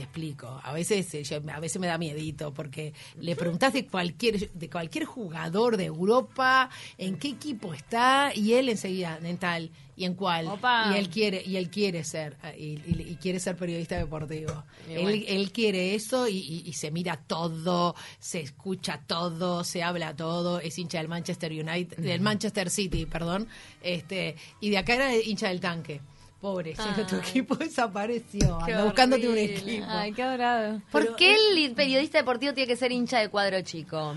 te 0.00 0.04
explico. 0.04 0.58
A 0.64 0.72
veces, 0.72 1.12
eh, 1.14 1.22
yo- 1.24 1.42
a 1.52 1.60
veces 1.60 1.78
me 1.78 1.86
da 1.86 1.98
miedito 1.98 2.54
porque 2.54 2.94
le 3.20 3.36
preguntás 3.36 3.74
de 3.74 3.86
cualquier, 3.86 4.50
de 4.52 4.70
cualquier 4.70 5.04
jugador 5.04 5.76
de 5.76 5.84
Europa, 5.84 6.70
en 6.96 7.18
qué 7.18 7.28
equipo 7.28 7.74
está 7.74 8.32
y 8.34 8.54
él 8.54 8.70
enseguida 8.70 9.18
en 9.22 9.36
tal 9.36 9.70
y 9.96 10.04
en 10.06 10.14
cuál. 10.14 10.46
Opa. 10.46 10.92
Y 10.94 10.98
él 10.98 11.10
quiere 11.10 11.42
y 11.44 11.56
él 11.56 11.68
quiere 11.68 12.02
ser 12.04 12.38
eh, 12.44 12.56
y, 12.58 12.64
y- 12.90 13.08
y 13.10 13.16
quiere 13.16 13.38
ser 13.40 13.56
periodista 13.56 13.98
deportivo. 13.98 14.64
Él, 14.88 15.02
bueno. 15.02 15.22
él 15.28 15.52
quiere 15.52 15.94
eso 15.94 16.26
y, 16.26 16.38
y- 16.38 16.62
y 16.66 16.72
se 16.72 16.90
mira 16.90 17.16
todo, 17.26 17.94
se 18.18 18.40
escucha 18.40 19.02
todo, 19.06 19.64
se 19.64 19.82
habla 19.82 20.16
todo, 20.16 20.60
es 20.60 20.78
hincha 20.78 20.96
del 20.98 21.08
Manchester 21.08 21.52
United, 21.52 21.98
del 21.98 22.22
Manchester 22.22 22.70
City, 22.70 23.04
perdón, 23.04 23.46
este, 23.82 24.36
y 24.60 24.70
de 24.70 24.78
acá 24.78 24.94
era 24.94 25.14
hincha 25.14 25.48
del 25.48 25.60
tanque. 25.60 26.00
Pobre, 26.40 26.74
Ay. 26.78 27.04
tu 27.04 27.16
equipo 27.16 27.54
desapareció, 27.56 28.58
Qué 28.64 28.72
anda 28.72 28.84
buscándote 28.84 29.28
un 29.28 29.36
equipo. 29.36 29.84
Ay, 29.88 30.12
qué 30.12 30.22
adorado. 30.22 30.80
¿Por 30.90 31.02
Pero- 31.04 31.16
qué 31.16 31.36
el 31.36 31.74
periodista 31.74 32.18
deportivo 32.18 32.54
tiene 32.54 32.66
que 32.68 32.76
ser 32.76 32.92
hincha 32.92 33.18
de 33.18 33.28
cuadro 33.28 33.60
chico? 33.62 34.16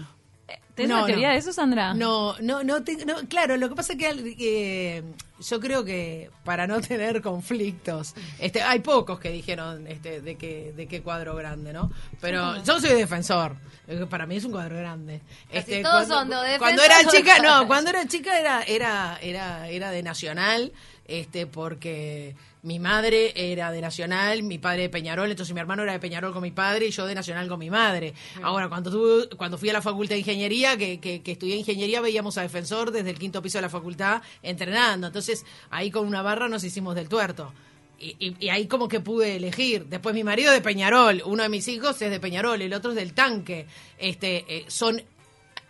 ¿Tenés 0.76 0.90
No, 0.90 0.98
una 1.00 1.06
teoría 1.06 1.28
no. 1.28 1.34
de 1.34 1.40
eso, 1.40 1.54
Sandra? 1.54 1.94
No, 1.94 2.36
no, 2.42 2.64
no, 2.64 2.84
te- 2.84 3.06
no, 3.06 3.16
claro, 3.30 3.58
lo 3.58 3.70
que 3.70 3.76
pasa 3.76 3.94
es 3.94 4.00
que 4.00 4.36
eh, 4.40 5.04
yo 5.40 5.60
creo 5.60 5.86
que 5.86 6.32
para 6.44 6.66
no 6.66 6.82
tener 6.82 7.22
conflictos, 7.22 8.16
este, 8.40 8.64
hay 8.64 8.80
pocos 8.80 9.20
que 9.20 9.30
dijeron 9.30 9.86
este, 9.86 10.22
de 10.22 10.36
qué 10.36 10.74
de 10.76 10.88
qué 10.88 11.02
cuadro 11.04 11.36
grande, 11.36 11.74
¿no? 11.74 11.92
Pero 12.22 12.64
yo 12.64 12.80
soy 12.80 12.90
defensor, 12.96 13.56
eh, 13.88 14.08
para 14.10 14.26
mí 14.26 14.38
es 14.38 14.46
un 14.46 14.52
cuadro 14.52 14.76
grande. 14.78 15.22
Este, 15.52 15.82
Casi 15.82 15.84
todos 15.84 16.08
son 16.08 16.30
de 16.30 16.36
defensor 16.38 16.60
Cuando 16.60 16.84
era 16.84 16.96
chica, 17.12 17.40
no, 17.40 17.68
cuando 17.68 17.90
era 17.92 18.08
chica 18.08 18.40
era 18.40 18.64
era 18.64 19.20
era 19.22 19.70
era 19.70 19.92
de 19.92 20.02
Nacional, 20.02 20.72
este, 21.08 21.48
porque 21.48 22.36
mi 22.64 22.80
madre 22.80 23.34
era 23.36 23.72
de 23.72 23.82
Nacional, 23.82 24.42
mi 24.44 24.58
padre 24.58 24.84
de 24.84 24.90
Peñarol, 24.90 25.30
entonces 25.30 25.54
mi 25.54 25.60
hermano 25.60 25.84
era 25.84 25.92
de 25.94 26.00
Peñarol 26.00 26.32
con 26.32 26.42
mi 26.42 26.52
padre 26.52 26.88
y 26.88 26.92
yo 26.92 27.06
de 27.06 27.14
Nacional 27.16 27.48
con 27.50 27.60
mi 27.60 27.70
madre. 27.70 28.14
Ahora, 28.42 28.70
cuando 28.70 28.90
tuve, 28.90 29.36
cuando 29.36 29.58
fui 29.58 29.70
a 29.70 29.74
la 29.74 29.82
facultad 29.82 30.16
de 30.16 30.20
ingeniería, 30.20 30.78
que, 30.78 31.00
que, 31.00 31.22
que 31.22 31.34
estudié 31.34 31.58
ingeniería, 31.58 32.00
veíamos 32.00 32.38
a 32.38 32.42
Defensor 32.44 32.92
desde 32.92 33.10
el 33.10 33.20
quinto 33.20 33.42
piso 33.42 33.58
de 33.58 33.64
la 33.64 33.70
facultad 33.70 34.22
entrenando. 34.42 35.08
Entonces, 35.08 35.46
ahí 35.72 35.92
con 35.92 36.08
una 36.08 36.22
barra 36.22 36.48
nos 36.48 36.64
hicimos 36.64 36.96
del 36.96 37.10
tuerto. 37.10 37.54
Y, 38.00 38.16
y- 38.20 38.36
y 38.40 38.50
ahí 38.50 38.68
como 38.68 38.88
que 38.88 39.00
pude 39.02 39.36
elegir. 39.36 39.86
Después 39.86 40.16
mi 40.16 40.24
marido 40.24 40.52
de 40.54 40.62
Peñarol, 40.62 41.22
uno 41.26 41.44
de 41.44 41.50
mis 41.50 41.68
hijos 41.68 42.02
es 42.02 42.10
de 42.12 42.20
Peñarol, 42.20 42.62
el 42.62 42.74
otro 42.74 42.92
es 42.92 42.96
del 42.96 43.14
tanque. 43.14 43.66
Este, 43.98 44.46
eh, 44.48 44.66
son 44.68 45.02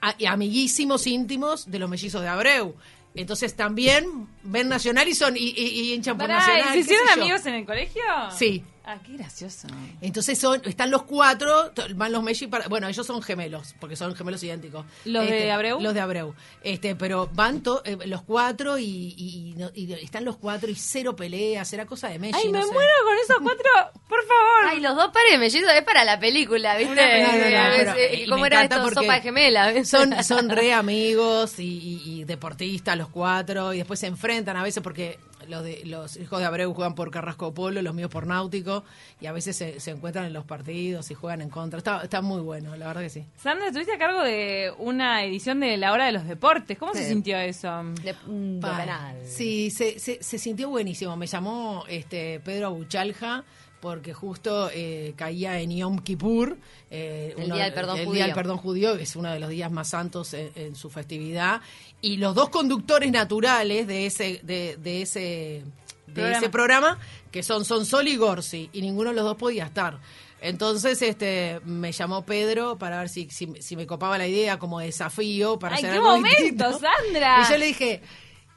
a- 0.02 0.16
amiguísimos 0.30 1.08
íntimos 1.08 1.70
de 1.72 1.80
los 1.80 1.90
mellizos 1.90 2.22
de 2.22 2.28
Abreu. 2.28 2.75
Entonces 3.15 3.55
también 3.55 4.27
ven 4.43 4.70
Nacional 4.70 5.08
y 5.08 5.13
son 5.13 5.38
y, 5.38 5.53
y, 5.55 5.65
y 5.65 5.93
hinchan 5.93 6.17
por 6.17 6.27
Pará, 6.27 6.38
¿y 6.38 6.48
Nacional. 6.48 6.74
¿Se 6.74 6.79
hicieron 6.79 7.10
amigos 7.10 7.46
en 7.46 7.53
el 7.55 7.65
colegio? 7.65 8.01
Sí. 8.36 8.63
Ah, 8.86 8.98
qué 9.06 9.13
gracioso. 9.13 9.68
Entonces 10.02 10.38
son, 10.38 10.62
están 10.66 10.92
los 10.92 11.04
cuatro, 11.04 11.72
van 11.96 12.12
los 12.12 12.22
Messi 12.22 12.48
para, 12.48 12.68
bueno, 12.68 12.88
ellos 12.90 13.08
son 13.08 13.22
gemelos, 13.22 13.74
porque 13.80 13.96
son 13.96 14.13
gemelos 14.13 14.44
idénticos. 14.44 14.86
¿Los 15.06 15.25
de 15.25 15.38
Este, 15.38 15.52
Abreu? 15.54 15.80
Los 15.80 15.94
de 15.94 16.02
Abreu. 16.02 16.36
Este, 16.63 16.94
pero 16.96 17.30
van 17.34 17.62
to- 17.62 17.82
eh, 17.86 17.98
los 18.08 18.24
cuatro 18.24 18.78
y, 18.78 18.84
y- 19.18 19.52
y 19.52 19.54
no- 19.56 19.72
y 19.74 19.94
están 19.94 20.25
los 20.25 20.36
cuatro 20.36 20.70
y 20.70 20.75
cero 20.75 21.16
peleas, 21.16 21.72
era 21.72 21.86
cosa 21.86 22.10
de 22.10 22.20
Messi. 22.20 22.38
Ay, 22.44 22.52
no 22.52 22.60
me 22.60 22.66
sé. 22.66 22.74
muero 22.74 22.92
con 23.06 23.18
esos 23.18 23.38
cuatro. 23.42 24.02
Por 24.10 24.20
favor. 24.28 24.66
Ay, 24.72 24.80
los 24.82 24.96
dos 24.98 25.12
pares 25.13 25.40
mellizos 25.40 25.72
es 25.74 25.84
para 25.84 26.04
la 26.04 26.20
película, 26.20 26.75
¿viste? 26.75 26.92
Una 26.92 27.04
película, 27.04 27.75
Eh, 27.75 27.78
pero- 27.78 28.22
y 28.24 28.28
¿Cómo 28.30 28.46
era 28.46 28.63
esto? 28.63 28.90
Sopa 28.90 29.13
de 29.13 29.22
gemela. 29.22 29.86
Son, 29.86 30.24
son 30.25 30.50
re 30.50 30.74
amigos 30.74 31.58
y, 31.58 31.63
y- 31.63 32.02
y 32.20 32.24
deportistas 32.25 32.98
los 32.98 33.08
cuatro 33.08 33.74
y 33.74 33.78
después 33.78 34.00
se 34.02 34.08
enfrentan 34.08 34.58
a 34.58 34.63
veces 34.63 34.84
porque 34.84 35.20
los 35.53 35.63
de 35.63 35.81
los 35.86 36.17
hijos 36.17 36.39
de 36.39 36.45
Abreu 36.45 36.74
juegan 36.74 36.95
por 36.95 37.10
Carrasco 37.12 37.53
Polo, 37.53 37.81
los 37.81 37.93
míos 37.93 38.10
por 38.10 38.27
Náutico 38.27 38.83
y 39.22 39.27
a 39.27 39.31
veces 39.31 39.55
se, 39.55 39.79
se 39.79 39.91
encuentran 39.91 40.25
en 40.25 40.33
los 40.33 40.45
partidos 40.45 41.10
y 41.12 41.13
juegan 41.13 41.41
en 41.41 41.50
contra. 41.50 41.77
Está, 41.77 42.01
está 42.03 42.22
muy 42.22 42.41
bueno, 42.41 42.75
la 42.75 42.88
verdad 42.88 43.01
que 43.01 43.10
sí. 43.10 43.25
Sandra, 43.38 43.67
estuviste 43.67 43.93
a 43.93 43.98
cargo 43.98 44.22
de 44.24 44.74
una 44.77 45.24
edición 45.24 45.60
de 45.60 45.77
La 45.77 45.91
Hora 45.93 46.05
de 46.07 46.12
los 46.12 46.25
Deportes. 46.27 46.77
¿Cómo 46.77 46.93
se 46.93 47.07
sintió 47.07 47.38
eso? 47.38 47.83
De 48.03 48.13
penal. 48.62 49.17
Sí, 49.25 49.69
se, 49.72 50.00
se, 50.00 50.22
se 50.22 50.38
sintió 50.38 50.69
buenísimo. 50.69 51.15
Me 51.15 51.27
llamó 51.27 51.83
este 51.88 52.39
Pedro 52.39 52.67
Abuchalja 52.67 53.43
porque 53.81 54.13
justo 54.13 54.69
eh, 54.74 55.13
caía 55.17 55.60
en 55.60 55.75
Yom 55.75 56.00
Kippur. 56.00 56.57
eh, 56.89 57.33
El 57.38 57.45
uno- 57.48 57.55
Día 57.55 57.65
del 57.65 57.74
Perdón 57.74 57.98
el 58.00 58.05
Judío. 58.05 58.15
Día 58.15 58.25
del 58.27 58.33
Perdón 58.36 58.57
Judío, 58.57 58.95
que 58.98 59.03
es 59.03 59.15
uno 59.17 59.29
de 59.29 59.39
los 59.41 59.50
días 59.50 59.69
más 59.74 59.89
santos 59.89 60.33
en, 60.33 60.51
en 60.55 60.75
su 60.77 60.89
festividad. 60.89 61.60
Y 62.03 62.17
los 62.17 62.36
dos 62.36 62.50
conductores 62.50 63.12
naturales 63.12 63.88
de 63.88 64.05
ese, 64.05 64.41
de, 64.43 64.77
de 64.77 65.01
ese, 65.01 65.19
de 65.19 66.13
Programa. 66.13 66.38
ese 66.38 66.50
programa, 66.50 67.00
que 67.31 67.41
son 67.43 67.65
Sonsol 67.65 68.07
y 68.10 68.17
Gorsi, 68.17 68.69
y 68.74 68.81
ninguno 68.81 69.10
de 69.10 69.15
los 69.15 69.25
dos 69.25 69.38
podía 69.38 69.65
estar. 69.65 70.00
Entonces 70.41 71.01
este 71.01 71.62
me 71.63 71.93
llamó 71.93 72.25
Pedro 72.25 72.77
para 72.77 73.00
ver 73.00 73.07
si, 73.07 73.29
si, 73.29 73.53
si 73.62 73.77
me 73.77 73.88
copaba 73.88 74.17
la 74.17 74.27
idea 74.27 74.60
como 74.60 74.81
desafío 74.81 75.57
para 75.57 75.77
¡Ay, 75.77 75.79
hacer 75.79 75.91
qué 75.91 75.95
algo 75.95 76.10
momento, 76.10 76.41
distinto. 76.41 76.79
Sandra! 76.79 77.41
Y 77.41 77.51
yo 77.51 77.57
le 77.57 77.65
dije, 77.67 78.01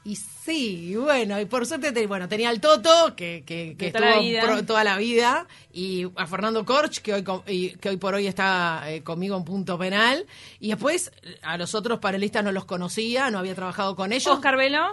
y 0.09 0.15
sí, 0.15 0.95
bueno, 0.95 1.39
y 1.39 1.45
por 1.45 1.65
suerte, 1.65 1.91
te- 1.91 2.07
bueno, 2.07 2.29
tenía 2.29 2.47
al 2.49 2.61
Toto, 2.61 3.13
que, 3.15 3.43
que, 3.45 3.75
que 3.77 3.87
De 3.87 3.91
toda 3.91 4.05
la 4.05 4.21
estuvo 4.21 4.53
pro- 4.53 4.65
toda 4.65 4.83
la 4.85 4.97
vida, 4.97 5.47
y 5.73 6.05
a 6.15 6.25
Fernando 6.25 6.63
Korch, 6.65 6.99
que 7.01 7.13
hoy, 7.13 7.25
y- 7.47 7.69
que 7.71 7.89
hoy 7.89 7.97
por 7.97 8.13
hoy 8.15 8.25
está 8.27 8.83
eh, 8.89 9.03
conmigo 9.03 9.35
en 9.35 9.43
punto 9.43 9.77
penal, 9.77 10.25
y 10.61 10.69
después 10.69 11.11
a 11.41 11.57
los 11.57 11.75
otros 11.75 11.99
panelistas 11.99 12.43
no 12.43 12.51
los 12.53 12.63
conocía, 12.63 13.29
no 13.31 13.39
había 13.39 13.53
trabajado 13.55 13.95
con 13.97 14.13
ellos. 14.13 14.27
Oscar 14.33 14.55
Velo. 14.55 14.85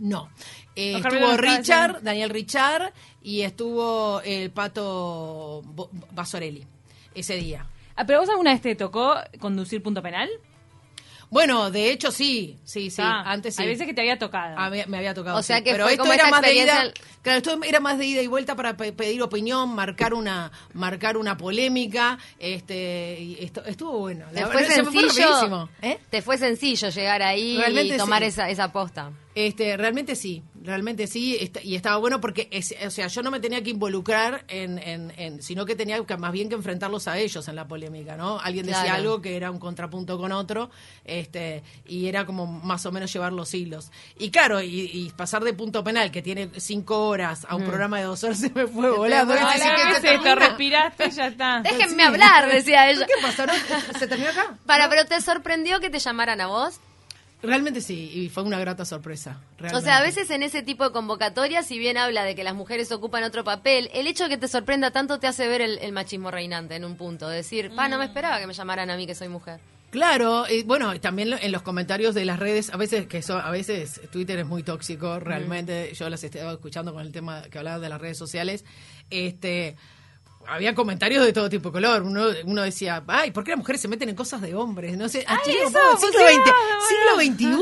No. 0.00 0.30
Eh, 0.74 0.96
Oscar 0.96 1.14
estuvo 1.14 1.36
Richard, 1.36 2.02
Daniel 2.02 2.30
Richard, 2.30 2.92
y 3.22 3.42
estuvo 3.42 4.20
el 4.22 4.50
pato 4.50 5.62
Basorelli 6.12 6.66
ese 7.14 7.36
día. 7.36 7.66
Ah, 7.96 8.04
¿Pero 8.06 8.20
vos 8.20 8.28
alguna 8.30 8.52
vez 8.52 8.62
te 8.62 8.74
tocó 8.74 9.14
conducir 9.38 9.82
punto 9.82 10.02
penal? 10.02 10.28
Bueno, 11.30 11.70
de 11.70 11.92
hecho 11.92 12.10
sí, 12.10 12.58
sí, 12.64 12.90
sí, 12.90 13.00
Ah, 13.04 13.22
antes 13.24 13.54
sí. 13.54 13.62
Hay 13.62 13.68
veces 13.68 13.86
que 13.86 13.94
te 13.94 14.00
había 14.00 14.18
tocado. 14.18 14.56
Ah, 14.58 14.68
me, 14.68 14.84
me 14.86 14.96
había 14.98 15.14
tocado. 15.14 15.38
O 15.38 15.42
sea 15.42 15.58
sí. 15.58 15.64
que 15.64 15.70
pero 15.72 15.84
fue 15.84 15.92
esto 15.92 16.02
como 16.02 16.12
era 16.12 16.28
más 16.28 16.42
de 16.42 16.54
ida, 16.54 16.92
claro, 17.22 17.38
esto 17.38 17.58
era 17.64 17.78
más 17.80 17.98
de 17.98 18.06
ida 18.06 18.20
y 18.22 18.26
vuelta 18.26 18.56
para 18.56 18.76
pe- 18.76 18.92
pedir 18.92 19.22
opinión, 19.22 19.72
marcar 19.74 20.12
una, 20.12 20.50
marcar 20.74 21.16
una 21.16 21.36
polémica, 21.36 22.18
este, 22.38 23.16
y 23.20 23.36
esto, 23.44 23.64
estuvo 23.64 23.98
bueno. 24.00 24.26
Te 24.34 24.44
fue 24.44 24.54
verdad, 24.56 24.74
se 24.74 24.82
me 24.82 24.90
fue 24.90 25.10
sencillo, 25.10 25.68
¿eh? 25.82 25.98
te 26.10 26.20
fue 26.22 26.36
sencillo 26.36 26.88
llegar 26.88 27.22
ahí 27.22 27.56
Realmente 27.58 27.94
y 27.94 27.98
tomar 27.98 28.22
sí. 28.22 28.28
esa, 28.28 28.50
esa 28.50 28.72
posta. 28.72 29.12
Este, 29.32 29.76
realmente 29.76 30.16
sí, 30.16 30.42
realmente 30.62 31.06
sí, 31.06 31.38
y 31.62 31.74
estaba 31.74 31.96
bueno 31.96 32.20
porque, 32.20 32.48
es- 32.50 32.74
o 32.86 32.90
sea, 32.90 33.06
yo 33.06 33.22
no 33.22 33.30
me 33.30 33.40
tenía 33.40 33.62
que 33.62 33.70
involucrar 33.70 34.44
en, 34.48 34.78
en, 34.78 35.12
en- 35.16 35.42
sino 35.42 35.64
que 35.64 35.74
tenía 35.74 36.04
que, 36.04 36.16
más 36.16 36.32
bien 36.32 36.48
que 36.48 36.54
enfrentarlos 36.54 37.08
a 37.08 37.18
ellos 37.18 37.48
en 37.48 37.56
la 37.56 37.66
polémica, 37.66 38.16
¿no? 38.16 38.38
Alguien 38.38 38.66
decía 38.66 38.82
Claro. 38.82 38.96
algo 38.98 39.22
que 39.22 39.36
era 39.36 39.50
un 39.50 39.58
contrapunto 39.58 40.18
con 40.18 40.32
otro, 40.32 40.70
este, 41.04 41.62
y 41.86 42.06
era 42.06 42.26
como 42.26 42.46
más 42.46 42.84
o 42.86 42.92
menos 42.92 43.12
llevar 43.12 43.32
los 43.32 43.54
hilos. 43.54 43.90
Y 44.18 44.30
claro, 44.30 44.60
y, 44.60 44.90
y 44.92 45.10
pasar 45.16 45.42
de 45.44 45.52
punto 45.54 45.82
penal, 45.82 46.10
que 46.10 46.22
tiene 46.22 46.50
cinco 46.58 47.08
horas, 47.08 47.46
a 47.48 47.56
un 47.56 47.64
programa 47.64 47.98
de 47.98 48.04
dos 48.04 48.22
horas, 48.24 48.38
se 48.40 48.50
me 48.50 48.66
fue 48.66 48.90
volando. 48.90 49.34
Así 49.34 49.60
¿Qué 49.60 49.88
que 49.88 49.94
se 49.94 50.00
termina. 50.00 50.34
Respiraste 50.34 51.06
y 51.08 51.10
ya 51.10 51.26
está. 51.26 51.60
Déjenme 51.62 52.02
hablar, 52.04 52.50
decía 52.52 52.90
ella. 52.90 53.06
¿Qué 53.06 53.14
pasó? 53.22 53.46
no? 53.46 53.52
¿Se 53.98 54.06
terminó 54.06 54.30
acá? 54.30 54.58
Para, 54.66 54.88
pero 54.88 55.06
¿te 55.06 55.20
sorprendió 55.20 55.80
que 55.80 55.90
te 55.90 55.98
llamaran 55.98 56.40
a 56.40 56.46
vos? 56.46 56.80
Realmente 57.42 57.80
sí, 57.80 58.10
y 58.14 58.28
fue 58.28 58.42
una 58.42 58.58
grata 58.60 58.84
sorpresa. 58.84 59.40
O 59.72 59.80
sea, 59.80 59.98
a 59.98 60.02
veces 60.02 60.28
en 60.30 60.42
ese 60.42 60.62
tipo 60.62 60.84
de 60.84 60.92
convocatorias, 60.92 61.66
si 61.66 61.78
bien 61.78 61.96
habla 61.96 62.22
de 62.24 62.34
que 62.34 62.44
las 62.44 62.54
mujeres 62.54 62.92
ocupan 62.92 63.22
otro 63.24 63.44
papel, 63.44 63.88
el 63.94 64.06
hecho 64.06 64.24
de 64.24 64.30
que 64.30 64.36
te 64.36 64.46
sorprenda 64.48 64.90
tanto 64.90 65.18
te 65.18 65.26
hace 65.26 65.48
ver 65.48 65.60
el, 65.62 65.78
el 65.78 65.92
machismo 65.92 66.30
reinante 66.30 66.74
en 66.76 66.84
un 66.84 66.96
punto. 66.96 67.28
Decir, 67.28 67.70
pa, 67.74 67.88
no 67.88 67.98
me 67.98 68.04
esperaba 68.04 68.38
que 68.40 68.46
me 68.46 68.52
llamaran 68.52 68.90
a 68.90 68.96
mí 68.96 69.06
que 69.06 69.14
soy 69.14 69.28
mujer. 69.28 69.58
Claro, 69.90 70.44
y 70.48 70.62
bueno, 70.62 70.94
y 70.94 71.00
también 71.00 71.30
lo- 71.30 71.36
en 71.40 71.50
los 71.50 71.62
comentarios 71.62 72.14
de 72.14 72.24
las 72.24 72.38
redes, 72.38 72.70
a 72.72 72.76
veces 72.76 73.06
que 73.08 73.22
son, 73.22 73.40
a 73.40 73.50
veces 73.50 74.00
Twitter 74.12 74.38
es 74.38 74.46
muy 74.46 74.62
tóxico, 74.62 75.18
realmente, 75.18 75.92
yo 75.94 76.08
las 76.08 76.22
estaba 76.22 76.52
escuchando 76.52 76.92
con 76.92 77.02
el 77.02 77.10
tema 77.10 77.42
que 77.50 77.58
hablaba 77.58 77.80
de 77.80 77.88
las 77.88 78.00
redes 78.00 78.16
sociales, 78.16 78.64
este 79.10 79.74
había 80.50 80.74
comentarios 80.74 81.24
de 81.24 81.32
todo 81.32 81.48
tipo 81.48 81.68
de 81.68 81.72
color. 81.72 82.02
Uno, 82.02 82.26
uno 82.44 82.62
decía, 82.62 83.02
ay, 83.06 83.30
¿por 83.30 83.44
qué 83.44 83.50
las 83.52 83.58
mujeres 83.58 83.80
se 83.80 83.88
meten 83.88 84.08
en 84.08 84.14
cosas 84.16 84.40
de 84.40 84.54
hombres? 84.54 84.96
No 84.96 85.08
sé, 85.08 85.24
ah, 85.26 85.38
Ay, 85.44 85.52
chico, 85.52 85.68
eso, 85.68 85.78
vamos, 85.78 86.00
siglo, 86.00 86.18
pues, 86.18 86.36
XX, 86.36 86.52
sí, 86.88 86.94
siglo 87.38 87.60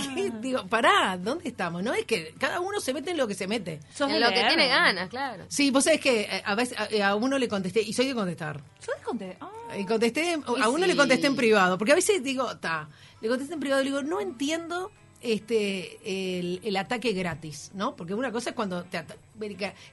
XXI, 0.00 0.14
¿qué? 0.14 0.32
Digo, 0.40 0.66
pará, 0.66 1.18
¿dónde 1.20 1.48
estamos? 1.48 1.82
No 1.82 1.92
es 1.94 2.04
que 2.04 2.34
cada 2.38 2.60
uno 2.60 2.80
se 2.80 2.92
mete 2.94 3.10
en 3.10 3.16
lo 3.16 3.26
que 3.26 3.34
se 3.34 3.46
mete. 3.46 3.80
¿Sos 3.94 4.08
de 4.08 4.14
En 4.16 4.20
lo 4.20 4.28
que 4.28 4.44
tiene 4.44 4.68
ganas, 4.68 5.08
claro. 5.08 5.44
Sí, 5.48 5.70
vos 5.70 5.84
sabés 5.84 6.00
que 6.00 6.22
eh, 6.22 6.42
a 6.44 6.54
veces 6.54 6.76
a, 6.78 7.08
a 7.08 7.14
uno 7.14 7.38
le 7.38 7.48
contesté, 7.48 7.82
y 7.82 7.92
soy 7.92 8.06
de 8.06 8.14
contestar. 8.14 8.60
¿Sos 8.78 8.94
de 8.96 9.02
conte- 9.02 9.36
Ah. 9.40 9.76
Y 9.78 9.84
contesté, 9.84 10.38
Y 10.56 10.60
a 10.62 10.68
uno 10.68 10.84
sí. 10.84 10.90
le 10.90 10.96
contesté 10.96 11.26
en 11.26 11.36
privado, 11.36 11.76
porque 11.78 11.92
a 11.92 11.96
veces 11.96 12.22
digo, 12.22 12.56
ta, 12.58 12.88
le 13.20 13.28
contesté 13.28 13.54
en 13.54 13.60
privado 13.60 13.82
y 13.82 13.84
le 13.86 13.90
digo, 13.90 14.02
no 14.02 14.20
entiendo 14.20 14.92
este 15.22 15.98
el, 16.38 16.60
el 16.62 16.76
ataque 16.76 17.12
gratis, 17.12 17.70
¿no? 17.74 17.96
Porque 17.96 18.14
una 18.14 18.30
cosa 18.32 18.50
es 18.50 18.56
cuando 18.56 18.84
te 18.84 18.98
ata- 18.98 19.16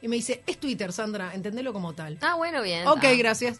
y 0.01 0.07
me 0.07 0.15
dice, 0.15 0.41
es 0.47 0.57
Twitter, 0.57 0.91
Sandra, 0.93 1.33
entendelo 1.33 1.73
como 1.73 1.93
tal. 1.93 2.17
Ah, 2.21 2.35
bueno, 2.35 2.61
bien. 2.61 2.87
ok, 2.87 3.03
Ah. 3.03 3.13
gracias. 3.17 3.59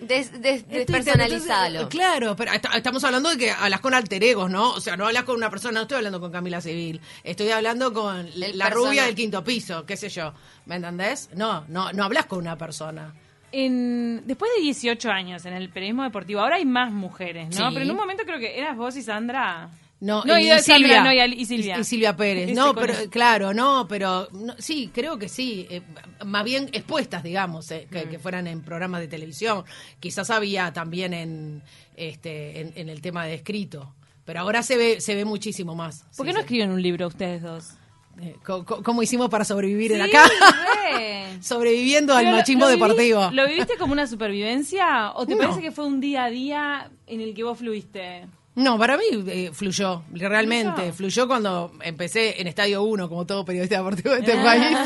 Des- 0.00 0.30
des- 0.42 0.56
Es 0.60 0.64
Twitter, 0.66 0.86
despersonalizalo. 0.86 1.80
entonces, 1.80 1.88
claro, 2.00 2.36
pero 2.36 2.52
est- 2.52 2.66
estamos 2.74 3.02
hablando 3.04 3.30
de 3.30 3.38
que 3.38 3.50
hablas 3.50 3.80
con 3.80 3.94
alter 3.94 4.22
egos, 4.22 4.50
¿no? 4.50 4.72
O 4.72 4.80
sea, 4.80 4.94
no 4.96 5.06
hablas 5.06 5.24
con 5.24 5.36
una 5.36 5.48
persona, 5.48 5.72
no 5.74 5.82
estoy 5.82 5.96
hablando 5.96 6.20
con 6.20 6.30
Camila 6.30 6.60
Civil, 6.60 7.00
estoy 7.24 7.48
hablando 7.50 7.94
con 7.94 8.26
El 8.26 8.58
la 8.58 8.66
persona- 8.66 8.70
rubia 8.88 9.04
del 9.04 9.14
quinto 9.14 9.42
piso, 9.42 9.86
qué 9.86 9.96
sé 9.96 10.10
yo, 10.10 10.34
¿me 10.66 10.76
entendés? 10.76 11.30
No, 11.34 11.64
no, 11.68 11.92
no 11.94 12.04
hablas 12.04 12.26
con 12.26 12.40
una 12.40 12.58
persona. 12.58 13.14
En, 13.52 14.22
después 14.26 14.50
de 14.56 14.62
18 14.64 15.10
años 15.10 15.46
en 15.46 15.54
el 15.54 15.70
periodismo 15.70 16.02
deportivo, 16.02 16.40
ahora 16.40 16.56
hay 16.56 16.66
más 16.66 16.92
mujeres, 16.92 17.58
¿no? 17.58 17.68
Sí. 17.68 17.74
Pero 17.74 17.84
en 17.86 17.90
un 17.90 17.96
momento 17.96 18.24
creo 18.24 18.38
que 18.38 18.58
eras 18.58 18.76
vos 18.76 18.96
y 18.96 19.02
Sandra. 19.02 19.70
No, 19.98 20.22
No, 20.24 20.38
y, 20.38 20.50
Silvia. 20.60 21.02
no, 21.02 21.10
y 21.12 21.44
Silvia. 21.46 21.78
Y, 21.78 21.84
Silvia 21.84 22.14
Pérez. 22.16 22.50
No, 22.54 22.74
pero 22.74 22.92
claro, 23.10 23.54
no, 23.54 23.86
pero 23.88 24.28
no, 24.32 24.54
sí, 24.58 24.90
creo 24.92 25.18
que 25.18 25.28
sí. 25.30 25.66
eh, 25.70 25.80
más 26.24 26.44
bien 26.44 26.68
expuestas, 26.72 27.22
digamos, 27.22 27.70
eh, 27.70 27.86
Mm. 27.88 27.92
que, 27.94 28.08
que 28.10 28.18
fueran 28.18 28.46
en 28.46 28.60
programas 28.62 29.00
de 29.00 29.08
televisión. 29.08 29.64
Quizás 29.98 30.28
había 30.30 30.72
también 30.74 31.14
en 31.14 31.62
este 31.96 32.60
en, 32.60 32.72
en 32.76 32.88
el 32.90 33.00
tema 33.00 33.24
de 33.24 33.34
escrito. 33.34 33.94
Pero 34.26 34.40
ahora 34.40 34.62
se 34.62 34.76
ve 34.76 35.00
se 35.00 35.14
ve 35.14 35.24
muchísimo 35.24 35.74
más. 35.74 36.02
¿Por 36.02 36.10
Sí, 36.14 36.22
qué 36.24 36.32
no 36.32 36.38
sí. 36.40 36.40
escriben 36.42 36.70
un 36.72 36.82
libro 36.82 37.06
ustedes 37.06 37.40
dos? 37.42 37.70
Eh, 38.20 38.34
¿Cómo 38.44 39.02
hicimos 39.02 39.28
para 39.30 39.44
sobrevivir 39.44 39.92
en 39.92 40.02
acá? 40.02 40.24
re. 40.84 41.38
Sobreviviendo 41.42 42.14
al 42.14 42.24
lo- 42.26 42.30
machismo 42.32 42.64
lo 42.64 42.70
viví- 42.70 42.72
deportivo. 42.80 43.30
¿Lo 43.32 43.46
viviste 43.46 43.76
como 43.78 43.92
una 43.92 44.06
supervivencia 44.06 45.12
o 45.14 45.26
te 45.26 45.36
parece 45.36 45.60
que 45.62 45.70
fue 45.70 45.86
un 45.86 46.00
día 46.00 46.24
a 46.24 46.30
día 46.30 46.90
en 47.06 47.20
el 47.20 47.34
que 47.34 47.44
vos 47.44 47.58
fluiste? 47.58 48.26
No, 48.56 48.78
para 48.78 48.96
mí 48.96 49.04
eh, 49.28 49.50
fluyó, 49.52 50.02
realmente. 50.12 50.72
¿Fluyó? 50.92 50.94
Fluyó 50.94 51.28
cuando 51.28 51.72
empecé 51.82 52.40
en 52.40 52.46
Estadio 52.46 52.82
1, 52.84 53.08
como 53.08 53.26
todo 53.26 53.44
periodista 53.44 53.76
deportivo 53.76 54.14
de 54.14 54.20
este 54.20 54.34
país. 54.42 54.78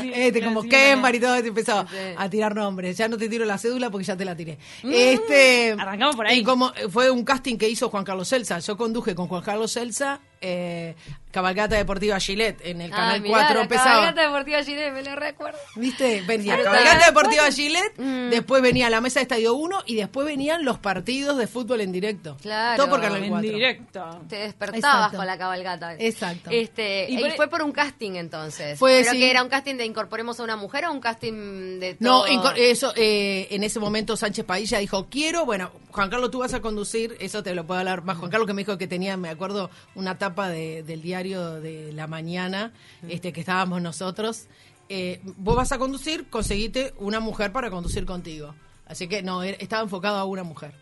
Sí, 0.00 0.10
este, 0.14 0.42
como 0.42 0.62
sí, 0.62 0.68
Kembar 0.70 1.14
y 1.14 1.20
todo, 1.20 1.34
este 1.34 1.48
empezó 1.48 1.82
Sí. 1.82 1.96
a 2.16 2.30
tirar 2.30 2.54
nombres. 2.54 2.96
Ya 2.96 3.06
no 3.08 3.18
te 3.18 3.28
tiro 3.28 3.44
la 3.44 3.58
cédula 3.58 3.90
porque 3.90 4.04
ya 4.06 4.16
te 4.16 4.24
la 4.24 4.34
tiré. 4.34 4.58
este, 4.82 5.74
Mm, 5.76 5.80
arrancamos 5.80 6.16
por 6.16 6.26
ahí. 6.26 6.38
Y 6.40 6.42
como 6.42 6.72
fue 6.90 7.10
un 7.10 7.22
casting 7.24 7.56
que 7.58 7.68
hizo 7.68 7.90
Juan 7.90 8.02
Carlos 8.04 8.28
Celsa. 8.28 8.58
Yo 8.60 8.76
conduje 8.76 9.14
con 9.14 9.28
Juan 9.28 9.42
Carlos 9.42 9.72
Celsa 9.72 10.20
eh, 10.40 10.94
Cabalgata 11.30 11.76
Deportiva 11.76 12.18
Gillette 12.18 12.64
en 12.64 12.80
el 12.80 12.90
Ah, 12.92 12.96
Canal 12.96 13.20
mirá, 13.20 13.34
4. 13.34 13.54
la 13.56 13.62
Empezaba. 13.64 13.90
cabalgata 13.90 14.22
deportiva 14.22 14.62
Gillette, 14.64 14.92
me 14.94 15.02
lo 15.02 15.16
recuerdo. 15.16 15.58
¿Viste? 15.74 16.22
Venía. 16.26 16.62
Cabalgata 16.62 17.06
Deportiva 17.06 17.50
Gillette, 17.52 17.98
Mm. 17.98 18.30
después 18.30 18.62
venía 18.62 18.88
la 18.88 19.02
mesa 19.02 19.20
de 19.20 19.24
Estadio 19.24 19.52
1 19.54 19.82
y 19.84 19.96
después 19.96 20.26
venían 20.26 20.64
los 20.64 20.78
partidos 20.78 21.36
de 21.36 21.46
fútbol 21.46 21.82
en 21.82 21.92
directo. 21.92 22.38
Claro. 22.40 22.76
Todo 22.84 22.90
por 22.90 23.02
Canal 23.02 23.22
En 23.22 23.28
4. 23.28 23.50
directo. 23.50 24.20
Te 24.30 24.36
despertabas 24.36 24.78
Exacto. 24.78 25.16
con 25.18 25.26
la 25.26 25.36
cabalgata. 25.36 25.94
Exacto. 25.98 26.48
Este, 26.50 27.06
Y 27.10 27.18
y, 27.18 27.20
por- 27.20 27.32
fue 27.36 27.48
por 27.48 27.60
un 27.62 27.72
casting 27.72 28.12
entonces. 28.14 28.78
Fue, 28.78 29.00
¿Pero 29.00 29.12
sí. 29.12 29.18
que 29.18 29.30
era 29.30 29.42
un 29.42 29.50
casting 29.50 29.74
de 29.76 29.84
incorporemos 29.84 30.40
a 30.40 30.42
una 30.42 30.56
mujer 30.56 30.86
o 30.86 30.92
un 30.92 31.00
casting 31.00 31.78
de 31.80 31.96
No, 32.00 32.22
todo? 32.22 32.28
inco- 32.32 32.54
eso, 32.56 32.94
eh, 32.96 33.48
en 33.50 33.62
ese 33.62 33.78
momento 33.78 34.16
Sánchez 34.16 34.46
Padilla 34.46 34.78
dijo, 34.78 35.06
quiero, 35.10 35.44
bueno, 35.44 35.70
Juan 35.96 36.10
Carlos, 36.10 36.30
tú 36.30 36.40
vas 36.40 36.52
a 36.52 36.60
conducir, 36.60 37.16
eso 37.20 37.42
te 37.42 37.54
lo 37.54 37.66
puedo 37.66 37.80
hablar 37.80 38.04
más. 38.04 38.18
Juan 38.18 38.30
Carlos 38.30 38.46
que 38.46 38.52
me 38.52 38.60
dijo 38.62 38.76
que 38.76 38.86
tenía, 38.86 39.16
me 39.16 39.30
acuerdo, 39.30 39.70
una 39.94 40.18
tapa 40.18 40.48
de- 40.50 40.82
del 40.82 41.00
diario 41.00 41.54
de 41.60 41.90
la 41.94 42.06
mañana, 42.06 42.72
este 43.08 43.32
que 43.32 43.40
estábamos 43.40 43.80
nosotros. 43.80 44.46
Eh, 44.90 45.20
vos 45.38 45.56
vas 45.56 45.72
a 45.72 45.78
conducir, 45.78 46.28
conseguite 46.28 46.92
una 46.98 47.18
mujer 47.18 47.50
para 47.50 47.70
conducir 47.70 48.04
contigo. 48.04 48.54
Así 48.86 49.08
que 49.08 49.22
no, 49.22 49.42
estaba 49.42 49.82
enfocado 49.82 50.18
a 50.18 50.24
una 50.24 50.42
mujer. 50.44 50.72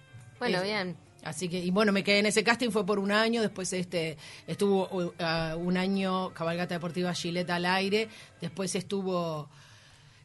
Bueno, 0.41 0.59
Es- 0.59 0.65
bien. 0.65 0.97
Así 1.23 1.49
que, 1.49 1.59
y 1.59 1.71
bueno, 1.71 1.91
me 1.93 2.05
quedé 2.05 2.19
en 2.19 2.27
ese 2.27 2.45
casting, 2.45 2.69
fue 2.71 2.85
por 2.85 2.99
un 2.99 3.11
año, 3.11 3.41
después 3.41 3.73
este 3.73 4.19
estuvo 4.47 4.89
uh, 4.91 5.57
un 5.57 5.77
año 5.79 6.35
Cabalgata 6.35 6.75
Deportiva 6.75 7.15
Gillette 7.15 7.49
al 7.49 7.65
aire, 7.65 8.09
después 8.43 8.75
estuvo, 8.75 9.49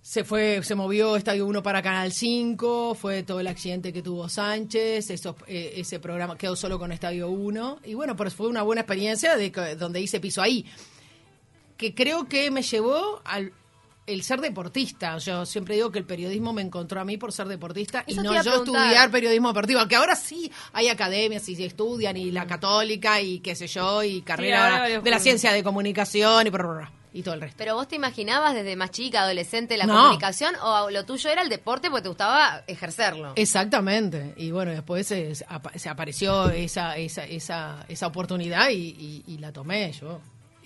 se 0.09 0.23
fue, 0.23 0.63
se 0.63 0.73
movió 0.73 1.15
Estadio 1.15 1.45
1 1.45 1.61
para 1.61 1.83
Canal 1.83 2.11
5, 2.11 2.95
fue 2.95 3.21
todo 3.21 3.39
el 3.41 3.45
accidente 3.45 3.93
que 3.93 4.01
tuvo 4.01 4.27
Sánchez, 4.27 5.11
eso, 5.11 5.35
eh, 5.45 5.73
ese 5.75 5.99
programa 5.99 6.35
quedó 6.35 6.55
solo 6.55 6.79
con 6.79 6.91
Estadio 6.91 7.29
1, 7.29 7.81
y 7.85 7.93
bueno, 7.93 8.15
pero 8.15 8.31
fue 8.31 8.47
una 8.47 8.63
buena 8.63 8.81
experiencia 8.81 9.37
de 9.37 9.51
que- 9.51 9.75
donde 9.75 10.01
hice 10.01 10.19
piso 10.19 10.41
ahí, 10.41 10.65
que 11.77 11.93
creo 11.93 12.27
que 12.27 12.49
me 12.49 12.63
llevó 12.63 13.21
al 13.23 13.53
el 14.07 14.23
ser 14.23 14.41
deportista. 14.41 15.15
Yo 15.19 15.45
siempre 15.45 15.75
digo 15.75 15.91
que 15.91 15.99
el 15.99 16.05
periodismo 16.05 16.53
me 16.53 16.63
encontró 16.63 16.99
a 16.99 17.05
mí 17.05 17.17
por 17.17 17.31
ser 17.31 17.47
deportista 17.47 18.03
Eso 18.07 18.21
y 18.21 18.23
no 18.23 18.31
yo 18.41 18.55
estudiar 18.55 19.11
periodismo 19.11 19.49
deportivo, 19.49 19.87
que 19.87 19.95
ahora 19.95 20.15
sí 20.15 20.51
hay 20.73 20.87
academias 20.87 21.47
y 21.49 21.55
se 21.55 21.65
estudian 21.65 22.17
y 22.17 22.31
la 22.31 22.47
católica 22.47 23.21
y 23.21 23.41
qué 23.41 23.53
sé 23.53 23.67
yo 23.67 24.01
y 24.01 24.23
carrera 24.23 24.87
de 25.03 25.11
la 25.11 25.19
ciencia 25.19 25.51
de 25.51 25.61
comunicación 25.63 26.47
y, 26.47 26.49
brr, 26.49 26.89
y 27.13 27.23
todo 27.23 27.33
el 27.35 27.41
resto. 27.41 27.55
¿Pero 27.57 27.75
vos 27.75 27.87
te 27.87 27.95
imaginabas 27.95 28.53
desde 28.53 28.75
más 28.75 28.91
chica, 28.91 29.21
adolescente, 29.21 29.77
la 29.77 29.85
No. 29.85 29.95
comunicación 29.95 30.55
o 30.61 30.89
lo 30.89 31.05
tuyo 31.05 31.29
era 31.29 31.41
el 31.41 31.49
deporte 31.49 31.89
porque 31.89 32.03
te 32.03 32.09
gustaba 32.09 32.63
ejercerlo? 32.67 33.33
Exactamente. 33.35 34.33
Y 34.37 34.51
bueno, 34.51 34.71
después 34.71 35.07
se, 35.07 35.33
se 35.35 35.45
apa- 35.47 35.71
se 35.77 35.89
apareció 35.89 36.49
esa, 36.49 36.95
esa, 36.97 37.25
esa, 37.25 37.85
esa 37.87 38.07
oportunidad 38.07 38.69
y, 38.69 38.75
y- 38.75 39.23
y 39.27 39.37
la 39.39 39.51
tomé 39.51 39.91
yo. 39.91 40.19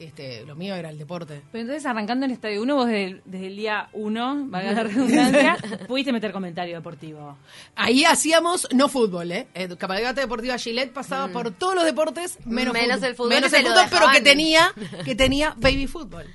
Este, 0.06 0.46
lo 0.46 0.56
mío 0.56 0.76
era 0.76 0.90
el 0.90 0.98
deporte. 0.98 1.42
Pero 1.52 1.62
entonces 1.62 1.86
arrancando 1.86 2.26
en 2.26 2.32
Estadio 2.32 2.62
1, 2.62 2.76
vos 2.76 2.86
desde, 2.88 3.04
el- 3.06 3.22
desde 3.26 3.48
el 3.48 3.56
día 3.56 3.90
1, 3.94 4.46
valga 4.48 4.72
la 4.74 4.84
redundancia, 4.84 5.58
pudiste 5.88 6.12
meter 6.12 6.32
comentario 6.32 6.76
deportivo. 6.76 7.38
Ahí 7.76 8.04
hacíamos 8.06 8.68
no 8.74 8.88
fútbol, 8.90 9.32
¿eh? 9.32 9.48
Eh, 9.54 9.70
Cabalgata 9.78 10.22
Deportiva 10.22 10.58
Gillette 10.58 10.92
pasaba 10.94 11.28
por 11.30 11.52
todos 11.52 11.76
los 11.76 11.86
deportes 11.86 12.38
menos, 12.46 12.74
Mm. 12.74 12.78
Menos 12.78 13.04
el 13.04 13.16
fútbol, 13.16 13.30
Menos 13.30 13.52
que 13.52 13.58
el 13.60 13.66
fútbol, 13.66 13.86
pero 13.90 14.06
que 14.12 14.22
tenía, 14.22 14.74
que 15.06 15.16
tenía 15.16 15.54
baby 15.58 15.88
fútbol. 15.88 16.26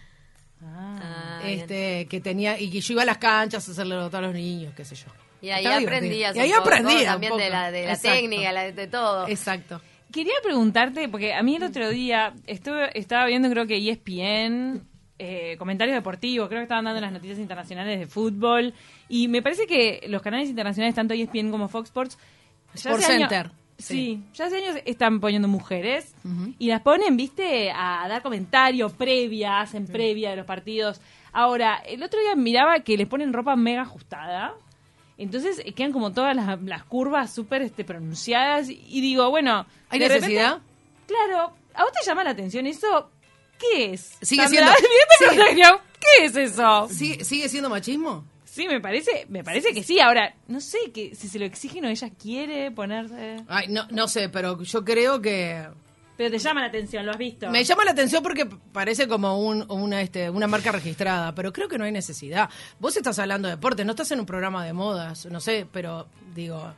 Ah, 0.62 1.40
bien. 1.44 1.60
este, 1.60 2.06
que 2.08 2.20
tenía, 2.20 2.58
y 2.60 2.70
que 2.70 2.80
yo 2.80 2.92
iba 2.94 3.02
a 3.02 3.06
las 3.06 3.18
canchas 3.18 3.68
a 3.68 3.72
hacerle 3.72 3.94
notar 3.94 4.24
a 4.24 4.26
los 4.26 4.34
niños, 4.34 4.74
qué 4.76 4.84
sé 4.84 4.94
yo. 4.96 5.06
y 5.40 5.50
ahí 5.50 5.64
Estaba 5.64 5.80
aprendías 5.82 6.34
Y 6.34 6.40
ahí 6.40 6.50
un 6.50 6.56
poco, 6.58 6.68
aprendía. 6.68 7.10
también 7.12 7.36
de 7.36 7.50
la, 7.50 7.70
de 7.70 7.86
la 7.86 7.96
técnica, 7.96 8.52
la- 8.52 8.72
de 8.72 8.86
todo. 8.88 9.28
Exacto. 9.28 9.80
Quería 10.12 10.32
preguntarte, 10.42 11.08
porque 11.08 11.34
a 11.34 11.42
mí 11.42 11.56
el 11.56 11.62
otro 11.64 11.88
día 11.90 12.32
estuve, 12.46 12.98
estaba 12.98 13.26
viendo 13.26 13.50
creo 13.50 13.66
que 13.66 13.76
ESPN, 13.76 14.82
eh, 15.18 15.56
comentarios 15.58 15.94
deportivos, 15.96 16.48
creo 16.48 16.60
que 16.60 16.64
estaban 16.64 16.84
dando 16.86 17.00
las 17.00 17.12
noticias 17.12 17.38
internacionales 17.38 17.98
de 17.98 18.06
fútbol, 18.06 18.72
y 19.08 19.28
me 19.28 19.42
parece 19.42 19.66
que 19.66 20.04
los 20.08 20.22
canales 20.22 20.48
internacionales, 20.48 20.94
tanto 20.94 21.12
ESPN 21.14 21.50
como 21.50 21.68
Fox 21.68 21.88
Sports, 21.88 22.18
ya 22.74 22.90
años- 22.90 23.04
Center. 23.28 23.50
Sí, 23.80 24.24
ya 24.34 24.46
hace 24.46 24.56
años 24.56 24.82
están 24.86 25.20
poniendo 25.20 25.46
mujeres 25.46 26.12
y 26.58 26.66
las 26.66 26.80
ponen, 26.80 27.16
viste, 27.16 27.70
a 27.70 28.06
dar 28.08 28.22
comentarios 28.22 28.92
previa, 28.92 29.60
hacen 29.60 29.86
previa 29.86 30.30
de 30.30 30.36
los 30.36 30.46
partidos. 30.46 31.00
Ahora, 31.32 31.76
el 31.86 32.02
otro 32.02 32.18
día 32.18 32.34
miraba 32.34 32.80
que 32.80 32.96
les 32.96 33.06
ponen 33.06 33.32
ropa 33.32 33.54
mega 33.54 33.82
ajustada. 33.82 34.54
Entonces 35.18 35.60
eh, 35.64 35.72
quedan 35.72 35.92
como 35.92 36.12
todas 36.12 36.34
las, 36.34 36.62
las 36.62 36.84
curvas 36.84 37.34
súper 37.34 37.62
este, 37.62 37.84
pronunciadas. 37.84 38.68
Y 38.70 39.00
digo, 39.00 39.28
bueno. 39.30 39.66
¿Hay 39.90 39.98
repente- 39.98 40.20
necesidad? 40.20 40.58
claro. 41.06 41.52
¿A 41.74 41.82
vos 41.82 41.92
te 41.92 42.04
llama 42.06 42.24
la 42.24 42.30
atención 42.30 42.66
eso? 42.66 43.10
¿Qué 43.58 43.92
es? 43.92 44.16
Sigue 44.22 44.42
Sandra? 44.48 44.74
siendo- 44.74 45.44
sí. 45.54 45.62
¿Qué 46.00 46.24
es 46.24 46.36
eso? 46.36 46.88
¿Sigue, 46.88 47.24
¿Sigue 47.24 47.48
siendo 47.48 47.68
machismo? 47.68 48.24
Sí, 48.44 48.66
me 48.66 48.80
parece, 48.80 49.26
me 49.28 49.44
parece 49.44 49.72
que 49.72 49.82
sí. 49.84 50.00
Ahora, 50.00 50.34
no 50.48 50.60
sé 50.60 50.78
que 50.92 51.14
si 51.14 51.28
se 51.28 51.38
lo 51.38 51.44
exigen 51.44 51.84
o 51.84 51.88
ella 51.88 52.10
quiere 52.20 52.70
ponerse. 52.72 53.36
Ay, 53.46 53.66
no, 53.68 53.86
no 53.90 54.08
sé, 54.08 54.28
pero 54.28 54.60
yo 54.62 54.84
creo 54.84 55.20
que 55.22 55.64
Pero 56.18 56.30
te 56.32 56.38
llama 56.38 56.60
la 56.60 56.66
atención, 56.66 57.06
¿lo 57.06 57.12
has 57.12 57.18
visto? 57.18 57.48
Me 57.48 57.62
llama 57.62 57.84
la 57.84 57.92
atención 57.92 58.22
porque 58.24 58.44
parece 58.44 59.06
como 59.08 59.38
un, 59.38 59.64
una, 59.70 60.02
este, 60.02 60.28
una 60.28 60.48
marca 60.48 60.72
registrada, 60.72 61.32
pero 61.34 61.52
creo 61.52 61.68
que 61.68 61.78
no 61.78 61.84
hay 61.84 61.92
necesidad. 61.92 62.50
Vos 62.80 62.96
estás 62.96 63.18
hablando 63.20 63.46
de 63.48 63.54
deporte, 63.54 63.84
no 63.84 63.92
estás 63.92 64.10
en 64.10 64.18
un 64.18 64.26
programa 64.26 64.64
de 64.64 64.72
modas, 64.72 65.24
no 65.26 65.40
sé, 65.40 65.66
pero 65.72 66.08
digo... 66.34 66.74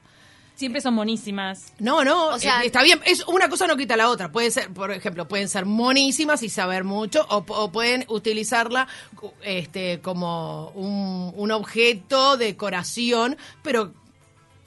Siempre 0.56 0.82
son 0.82 0.92
monísimas. 0.92 1.72
No, 1.78 2.04
no, 2.04 2.26
O 2.34 2.38
sea- 2.38 2.62
eh, 2.62 2.66
está 2.66 2.82
bien, 2.82 3.00
es 3.06 3.26
una 3.26 3.48
cosa 3.48 3.66
no 3.66 3.78
quita 3.78 3.96
la 3.96 4.10
otra. 4.10 4.30
Puede 4.30 4.50
ser, 4.50 4.68
por 4.70 4.90
ejemplo, 4.90 5.26
pueden 5.26 5.48
ser 5.48 5.64
monísimas 5.64 6.42
y 6.42 6.50
saber 6.50 6.84
mucho, 6.84 7.26
o, 7.30 7.36
o 7.48 7.72
pueden 7.72 8.04
utilizarla 8.08 8.86
este, 9.42 10.00
como 10.02 10.68
un, 10.74 11.32
un 11.34 11.50
objeto, 11.50 12.36
decoración, 12.36 13.38
pero 13.62 13.94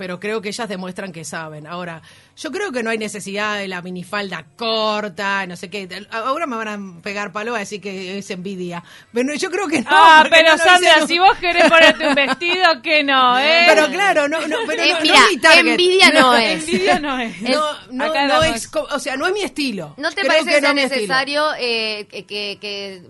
pero 0.03 0.19
creo 0.19 0.41
que 0.41 0.49
ellas 0.49 0.67
demuestran 0.67 1.13
que 1.13 1.23
saben. 1.23 1.65
Ahora, 1.65 2.01
yo 2.35 2.51
creo 2.51 2.73
que 2.73 2.83
no 2.83 2.89
hay 2.89 2.97
necesidad 2.97 3.57
de 3.57 3.69
la 3.69 3.81
minifalda 3.81 4.43
corta, 4.57 5.45
no 5.47 5.55
sé 5.55 5.69
qué. 5.69 5.87
Ahora 6.11 6.45
me 6.45 6.57
van 6.57 6.67
a 6.67 7.01
pegar 7.01 7.31
palo 7.31 7.55
a 7.55 7.59
decir 7.59 7.79
que 7.79 8.17
es 8.17 8.29
envidia. 8.29 8.83
Pero 9.13 9.33
yo 9.33 9.49
creo 9.49 9.65
que 9.69 9.79
no. 9.79 9.87
ah, 9.89 10.27
pero 10.29 10.49
no 10.51 10.57
Sandra, 10.57 11.07
si 11.07 11.19
vos 11.19 11.37
querés 11.37 11.69
ponerte 11.69 12.05
un 12.05 12.15
vestido, 12.15 12.81
que 12.81 13.01
no, 13.01 13.39
¿eh? 13.39 13.63
Pero 13.65 13.87
claro, 13.91 14.27
no, 14.27 14.45
no, 14.45 14.57
pero 14.67 14.83
Eh, 14.83 14.89
no, 14.89 14.95
no 14.95 15.01
mira, 15.03 15.15
es 15.15 15.29
mi 15.31 15.37
target. 15.39 15.67
envidia 15.71 16.09
no 16.09 16.35
es. 16.37 16.63
Envidia 16.67 16.99
no 16.99 17.17
es. 17.19 17.41
No, 17.89 18.43
es, 18.43 18.69
o 18.73 18.99
sea, 18.99 19.15
no 19.15 19.25
es 19.25 19.31
mi 19.31 19.41
estilo. 19.43 19.93
¿No 19.95 20.09
te 20.09 20.15
Creo 20.15 20.27
parece 20.27 20.49
que 20.49 20.55
que 20.55 20.61
sea 20.61 20.73
necesario 20.73 21.45
eh, 21.57 22.07
que, 22.11 22.25
que- 22.25 22.57
que 22.59 23.01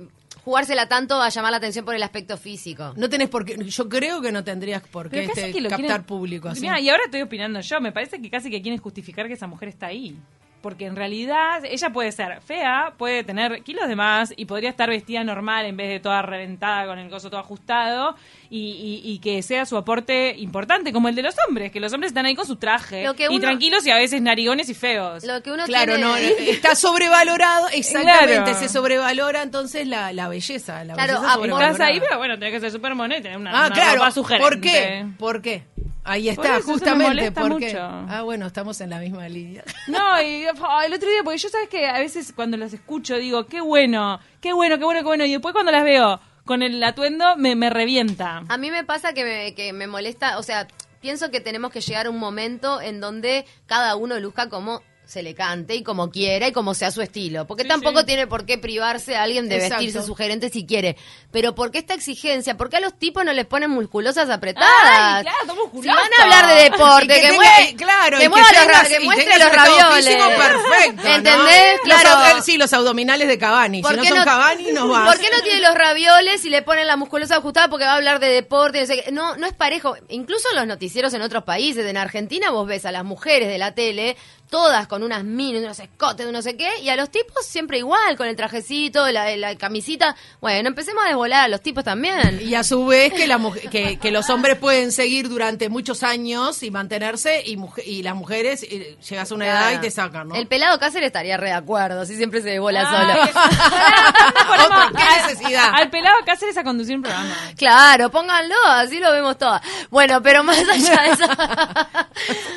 jugársela 0.44 0.88
tanto 0.88 1.22
a 1.22 1.30
llamar 1.30 1.52
la 1.52 1.58
atención 1.58 1.86
por 1.86 1.96
el 1.96 2.04
aspecto 2.04 2.38
físico? 2.38 2.94
No 2.96 3.10
tenés 3.10 3.30
por 3.30 3.46
qué, 3.46 3.58
yo 3.64 3.90
creo 3.90 4.22
que 4.22 4.32
no 4.32 4.44
tendrías 4.44 4.82
por 4.88 5.10
qué 5.10 5.24
este, 5.26 5.52
que 5.52 5.62
lo 5.62 5.70
captar 5.70 5.88
quieren- 5.88 6.04
público 6.06 6.50
así. 6.50 6.62
Mirá, 6.62 6.80
y 6.80 6.90
ahora 6.90 7.04
estoy 7.06 7.22
opinando 7.22 7.60
yo. 7.62 7.80
Me 7.82 7.92
parece 7.92 8.22
que 8.22 8.30
casi 8.30 8.50
que 8.50 8.62
quieren 8.62 8.80
justificar 8.80 9.28
que 9.28 9.34
esa 9.34 9.48
mujer 9.48 9.70
está 9.70 9.88
ahí. 9.88 10.18
Porque 10.64 10.86
en 10.86 10.96
realidad 10.96 11.64
ella 11.66 11.90
puede 11.90 12.14
ser 12.14 12.40
fea, 12.42 12.94
puede 12.98 13.26
tener 13.26 13.64
kilos 13.64 13.86
de 13.90 13.98
más 13.98 14.34
y 14.38 14.46
podría 14.46 14.70
estar 14.70 14.90
vestida 14.90 15.22
normal 15.26 15.66
en 15.66 15.76
vez 15.76 15.90
de 15.90 16.00
toda 16.00 16.22
reventada 16.22 16.86
con 16.86 16.98
el 17.00 17.10
coso 17.10 17.30
todo 17.30 17.42
ajustado 17.42 18.16
y, 18.50 19.02
y- 19.04 19.12
y 19.12 19.20
que 19.20 19.42
sea 19.44 19.66
su 19.66 19.76
aporte 19.76 20.34
importante 20.38 20.94
como 20.94 21.10
el 21.10 21.16
de 21.16 21.22
los 21.24 21.36
hombres, 21.50 21.70
que 21.70 21.82
los 21.82 21.92
hombres 21.92 22.12
están 22.12 22.26
ahí 22.26 22.34
con 22.36 22.46
su 22.48 22.56
traje 22.56 23.04
Lo 23.04 23.14
que 23.14 23.28
y 23.30 23.40
tranquilos 23.42 23.86
y 23.86 23.92
a 23.92 23.96
veces 23.98 24.22
narigones 24.22 24.70
y 24.70 24.74
feos. 24.74 25.26
Lo 25.26 25.44
que 25.44 25.52
uno 25.52 25.66
Claro, 25.66 25.96
tiene 25.96 26.08
no, 26.10 26.16
está 26.16 26.76
sobrevalorado, 26.76 27.68
exactamente, 27.74 28.44
Claro. 28.44 28.58
se 28.58 28.70
sobrevalora 28.70 29.44
entonces 29.44 29.86
la, 29.86 30.14
la 30.14 30.30
belleza. 30.30 30.86
La 30.86 30.94
Claro, 30.94 31.20
belleza 31.22 31.34
ah, 31.34 31.64
Estás 31.74 31.80
ahí, 31.82 32.00
pero 32.00 32.18
bueno, 32.20 32.40
tenés 32.40 32.54
que 32.54 32.60
ser 32.62 32.72
súper 32.72 32.96
mono 32.96 33.18
y 33.18 33.22
tener 33.22 33.38
una, 33.38 33.52
Ah, 33.52 33.66
una 33.68 33.76
claro. 33.76 33.96
ropa 33.98 34.12
sugerente. 34.12 34.50
¿Por 34.50 34.62
qué? 34.62 35.06
¿Por 35.20 35.42
qué? 35.42 35.64
Ahí 36.04 36.30
está, 36.30 36.58
eso, 36.58 36.72
justamente. 36.72 37.08
molesta 37.08 37.42
¿por 37.42 37.60
qué? 37.60 37.66
mucho. 37.68 37.80
Ah, 37.82 38.22
bueno, 38.24 38.46
estamos 38.46 38.80
en 38.82 38.90
la 38.90 39.00
misma 39.00 39.28
línea. 39.30 39.64
No, 39.88 40.22
y 40.22 40.46
oh, 40.48 40.82
el 40.82 40.94
otro 40.94 41.10
día, 41.10 41.24
porque 41.24 41.38
yo 41.38 41.50
sabes 41.50 41.70
que 41.70 41.88
a 41.88 42.00
veces 42.00 42.34
cuando 42.36 42.58
los 42.58 42.74
escucho 42.74 43.18
digo, 43.18 43.46
qué 43.48 43.62
bueno, 43.62 44.20
qué 44.42 44.54
bueno, 44.54 44.78
qué 44.78 44.86
bueno, 44.86 45.00
qué 45.02 45.06
bueno, 45.06 45.26
y 45.26 45.32
después 45.32 45.54
cuando 45.54 45.72
las 45.72 45.84
veo 45.84 46.20
con 46.46 46.62
el 46.62 46.82
atuendo 46.84 47.36
me, 47.38 47.56
me 47.56 47.70
revienta. 47.70 48.44
A 48.48 48.58
mí 48.58 48.72
me 48.72 48.84
pasa 48.84 49.14
que 49.14 49.24
me, 49.24 49.56
que 49.56 49.74
me 49.74 49.88
molesta, 49.88 50.38
o 50.38 50.44
sea, 50.44 50.68
pienso 51.02 51.32
que 51.32 51.42
tenemos 51.42 51.72
que 51.72 51.82
llegar 51.82 52.08
a 52.08 52.10
un 52.10 52.20
momento 52.20 52.82
en 52.82 53.00
donde 53.02 53.46
cada 53.66 53.96
uno 53.96 54.20
luzca 54.20 54.50
como 54.50 54.82
se 55.06 55.22
le 55.22 55.36
cante 55.36 55.76
y 55.76 55.84
como 55.84 56.10
quiera 56.10 56.48
y 56.48 56.52
como 56.52 56.74
sea 56.74 56.90
su 56.92 57.02
estilo. 57.02 57.46
Porque 57.46 57.66
tampoco 57.66 58.06
tiene 58.06 58.26
por 58.28 58.46
qué 58.46 58.58
privarse 58.58 59.16
a 59.16 59.24
alguien 59.24 59.50
de 59.50 59.56
Exacto. 59.58 59.76
vestirse 59.84 60.06
sugerente 60.08 60.50
si 60.50 60.66
quiere. 60.66 60.96
Pero 61.32 61.54
¿por 61.56 61.72
qué 61.72 61.80
esta 61.80 61.94
exigencia? 61.94 62.56
¿Por 62.58 62.70
qué 62.70 62.78
a 62.78 62.80
los 62.80 62.98
tipos 62.98 63.24
no 63.26 63.34
les 63.34 63.46
ponen 63.46 63.70
musculosas 63.70 64.30
apretadas? 64.30 64.70
Ay, 64.92 65.24
claro, 65.24 65.72
si 65.82 65.88
van 65.88 65.98
a 66.20 66.24
hablar 66.24 66.48
de 66.56 66.64
deporte, 66.64 67.08
que 67.08 67.14
que, 67.22 67.28
tenga- 67.28 67.36
mueve- 67.36 67.76
claro, 67.76 68.18
que 68.18 68.26
y 68.26 68.30
mueva 68.30 68.48
los 68.52 68.88
que 68.88 69.00
muestre 69.02 69.40
los 69.40 69.52
ravioles. 69.52 70.16
perfecto, 70.16 71.04
¿no? 71.04 71.16
¿Entendés? 71.16 71.80
Los 71.86 72.02
Claro. 72.02 72.10
ab- 72.38 72.42
sí, 72.42 72.58
los 72.58 72.74
abdominales 72.74 73.28
de 73.28 73.38
Cavani. 73.38 73.78
Si 73.80 73.84
¿Por 73.84 73.98
no 73.98 74.06
son 74.06 74.18
no- 74.20 74.24
Cavani, 74.26 74.72
no 74.72 74.88
vas. 74.88 75.08
¿Por 75.10 75.20
qué 75.20 75.30
no 75.36 75.42
tiene 75.44 75.60
los 75.62 75.76
ravioles 75.76 76.44
y 76.46 76.50
le 76.50 76.62
ponen 76.62 76.88
la 76.88 76.96
musculosa 76.98 77.38
ajustada 77.38 77.68
porque 77.70 77.86
va 77.86 77.92
a 77.92 77.96
hablar 77.96 78.20
de 78.20 78.28
deporte? 78.30 78.80
No, 78.82 78.88
sé 78.88 79.02
qué? 79.04 79.12
no, 79.12 79.36
no 79.38 79.48
es 79.48 79.54
parejo. 79.54 79.96
Incluso 80.10 80.50
en 80.52 80.56
los 80.58 80.68
noticieros 80.68 81.14
en 81.14 81.22
otros 81.22 81.44
países, 81.44 81.86
en 81.86 81.98
Argentina, 81.98 82.50
vos 82.52 82.68
ves 82.68 82.86
a 82.86 82.92
las 82.92 83.04
mujeres 83.04 83.48
de 83.48 83.58
la 83.58 83.74
tele, 83.74 84.16
todas 84.54 84.86
con 84.88 85.02
unas 85.02 85.24
minis, 85.24 85.64
unos 85.64 85.80
escotes, 85.80 86.28
de 86.28 86.32
no 86.32 86.44
sé 86.44 86.56
qué, 86.56 86.70
y 86.84 86.90
a 86.90 86.96
los 86.96 87.10
tipos 87.10 87.44
siempre 87.44 87.80
igual, 87.80 88.16
con 88.18 88.28
el 88.28 88.36
trajecito, 88.36 89.10
la, 89.10 89.36
la 89.36 89.56
camisita. 89.58 90.16
Bueno, 90.42 90.68
empecemos 90.70 91.04
a 91.04 91.08
desvolar 91.08 91.46
a 91.46 91.48
los 91.48 91.60
tipos 91.60 91.84
también. 91.84 92.40
Y 92.40 92.54
a 92.54 92.64
su 92.64 92.86
vez 92.86 93.12
que, 93.14 93.26
la 93.26 93.40
mujer- 93.40 93.68
que, 93.72 93.98
que 93.98 94.12
los 94.12 94.30
hombres 94.30 94.58
pueden 94.60 94.92
seguir 94.92 95.28
durante 95.28 95.70
muchos 95.70 96.04
años 96.04 96.62
y 96.62 96.70
mantenerse 96.70 97.44
y, 97.44 98.04
las 98.04 98.14
mujeres 98.14 98.62
llegas 98.62 99.32
a 99.32 99.34
una 99.34 99.48
edad 99.48 99.72
y 99.74 99.78
te 99.80 99.90
sacan, 99.90 100.28
¿no? 100.28 100.36
El 100.36 100.46
pelado 100.46 100.78
Cáceres 100.78 101.08
estaría 101.08 101.36
re 101.38 101.48
de 101.48 101.54
acuerdo, 101.54 102.06
si 102.06 102.16
siempre 102.16 102.44
se 102.44 102.50
desbola 102.52 102.88
Ay, 102.88 102.96
solo. 102.96 103.24
Otra, 104.66 104.92
¿qué 104.96 105.02
al- 105.04 105.28
necesidad? 105.28 105.70
Al 105.74 105.90
pelado 105.90 106.18
Cáceres 106.28 106.56
a 106.58 106.64
conducir 106.64 106.96
un 106.96 107.02
programa. 107.02 107.36
Claro, 107.58 108.12
pónganlo, 108.12 108.56
así 108.68 109.00
lo 109.00 109.12
vemos 109.12 109.36
todas. 109.40 109.62
Bueno, 109.90 110.22
pero 110.22 110.44
más 110.44 110.60
allá 110.60 111.02
de 111.02 111.10
eso. 111.12 111.26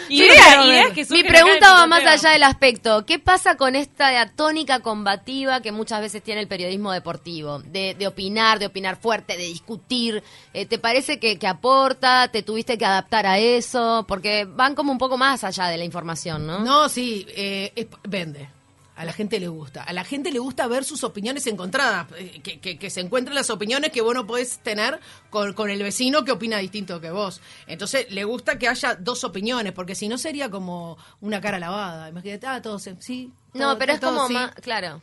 Ideas, 0.09 0.59
Mi- 0.59 0.69
ideas 0.71 0.91
que 0.93 1.07
Mi 1.11 1.25
pregunta 1.25 1.71
acá 1.71 1.86
va 1.89 2.01
más 2.01 2.07
allá 2.07 2.31
del 2.33 2.43
aspecto. 2.43 3.05
¿Qué 3.07 3.19
pasa 3.19 3.57
con 3.57 3.75
esta 3.77 4.29
tónica 4.35 4.81
combativa 4.81 5.61
que 5.61 5.73
muchas 5.73 6.01
veces 6.01 6.23
tiene 6.23 6.41
el 6.43 6.49
periodismo 6.49 6.93
deportivo? 6.93 7.61
De, 7.61 7.95
de 7.95 8.07
opinar, 8.07 8.59
de 8.59 8.67
opinar 8.67 8.97
fuerte, 8.97 9.37
de 9.37 9.45
discutir. 9.45 10.23
Eh, 10.53 10.67
¿Te 10.67 10.79
parece 10.79 11.19
que, 11.19 11.39
que 11.39 11.47
aporta? 11.47 12.29
¿Te 12.29 12.43
tuviste 12.43 12.77
que 12.79 12.85
adaptar 12.87 13.27
a 13.27 13.39
eso? 13.39 14.05
Porque 14.09 14.45
van 14.45 14.75
como 14.75 14.93
un 14.93 14.99
poco 14.99 15.17
más 15.19 15.45
allá 15.45 15.67
de 15.69 15.79
la 15.79 15.85
información, 15.85 16.47
¿no? 16.47 16.61
No, 16.61 16.89
sí, 16.89 17.27
eh, 17.31 17.73
es- 17.77 17.87
vende. 18.09 18.49
A 18.97 19.05
la 19.05 19.13
gente 19.13 19.39
le 19.39 19.49
gusta. 19.49 19.83
A 19.83 19.93
la 19.93 20.05
gente 20.05 20.33
le 20.33 20.39
gusta 20.39 20.67
ver 20.67 20.83
sus 20.85 21.05
opiniones 21.05 21.47
encontradas. 21.47 22.07
eh, 22.17 22.41
Que, 22.43 22.59
que- 22.61 22.79
que 22.79 22.89
se 22.91 23.01
encuentren 23.01 23.35
las 23.35 23.51
opiniones 23.51 23.91
que 23.93 24.01
vos 24.01 24.15
no 24.15 24.27
podés 24.27 24.59
tener 24.61 24.99
con, 25.31 25.53
con 25.53 25.69
el 25.69 25.83
vecino 25.83 26.25
que 26.25 26.33
opina 26.33 26.57
distinto 26.59 27.01
que 27.01 27.11
vos. 27.11 27.41
Entonces, 27.67 28.07
le 28.11 28.25
gusta 28.25 28.59
que 28.59 28.69
haya 28.69 28.95
dos 28.95 29.23
opiniones, 29.25 29.73
porque 29.75 29.95
si 29.95 30.09
no 30.09 30.17
sería 30.17 30.51
como 30.51 30.97
una 31.21 31.41
cara 31.43 31.59
lavada. 31.59 32.09
Imagínate, 32.09 32.47
ah, 32.47 32.63
todos, 32.63 32.89
sí. 33.01 33.31
No, 33.53 33.61
todo- 33.71 33.79
pero 33.79 33.93
es 33.93 34.01
todo 34.01 34.15
como 34.17 34.29
sí. 34.29 34.33
más, 34.35 34.55
claro. 34.57 35.03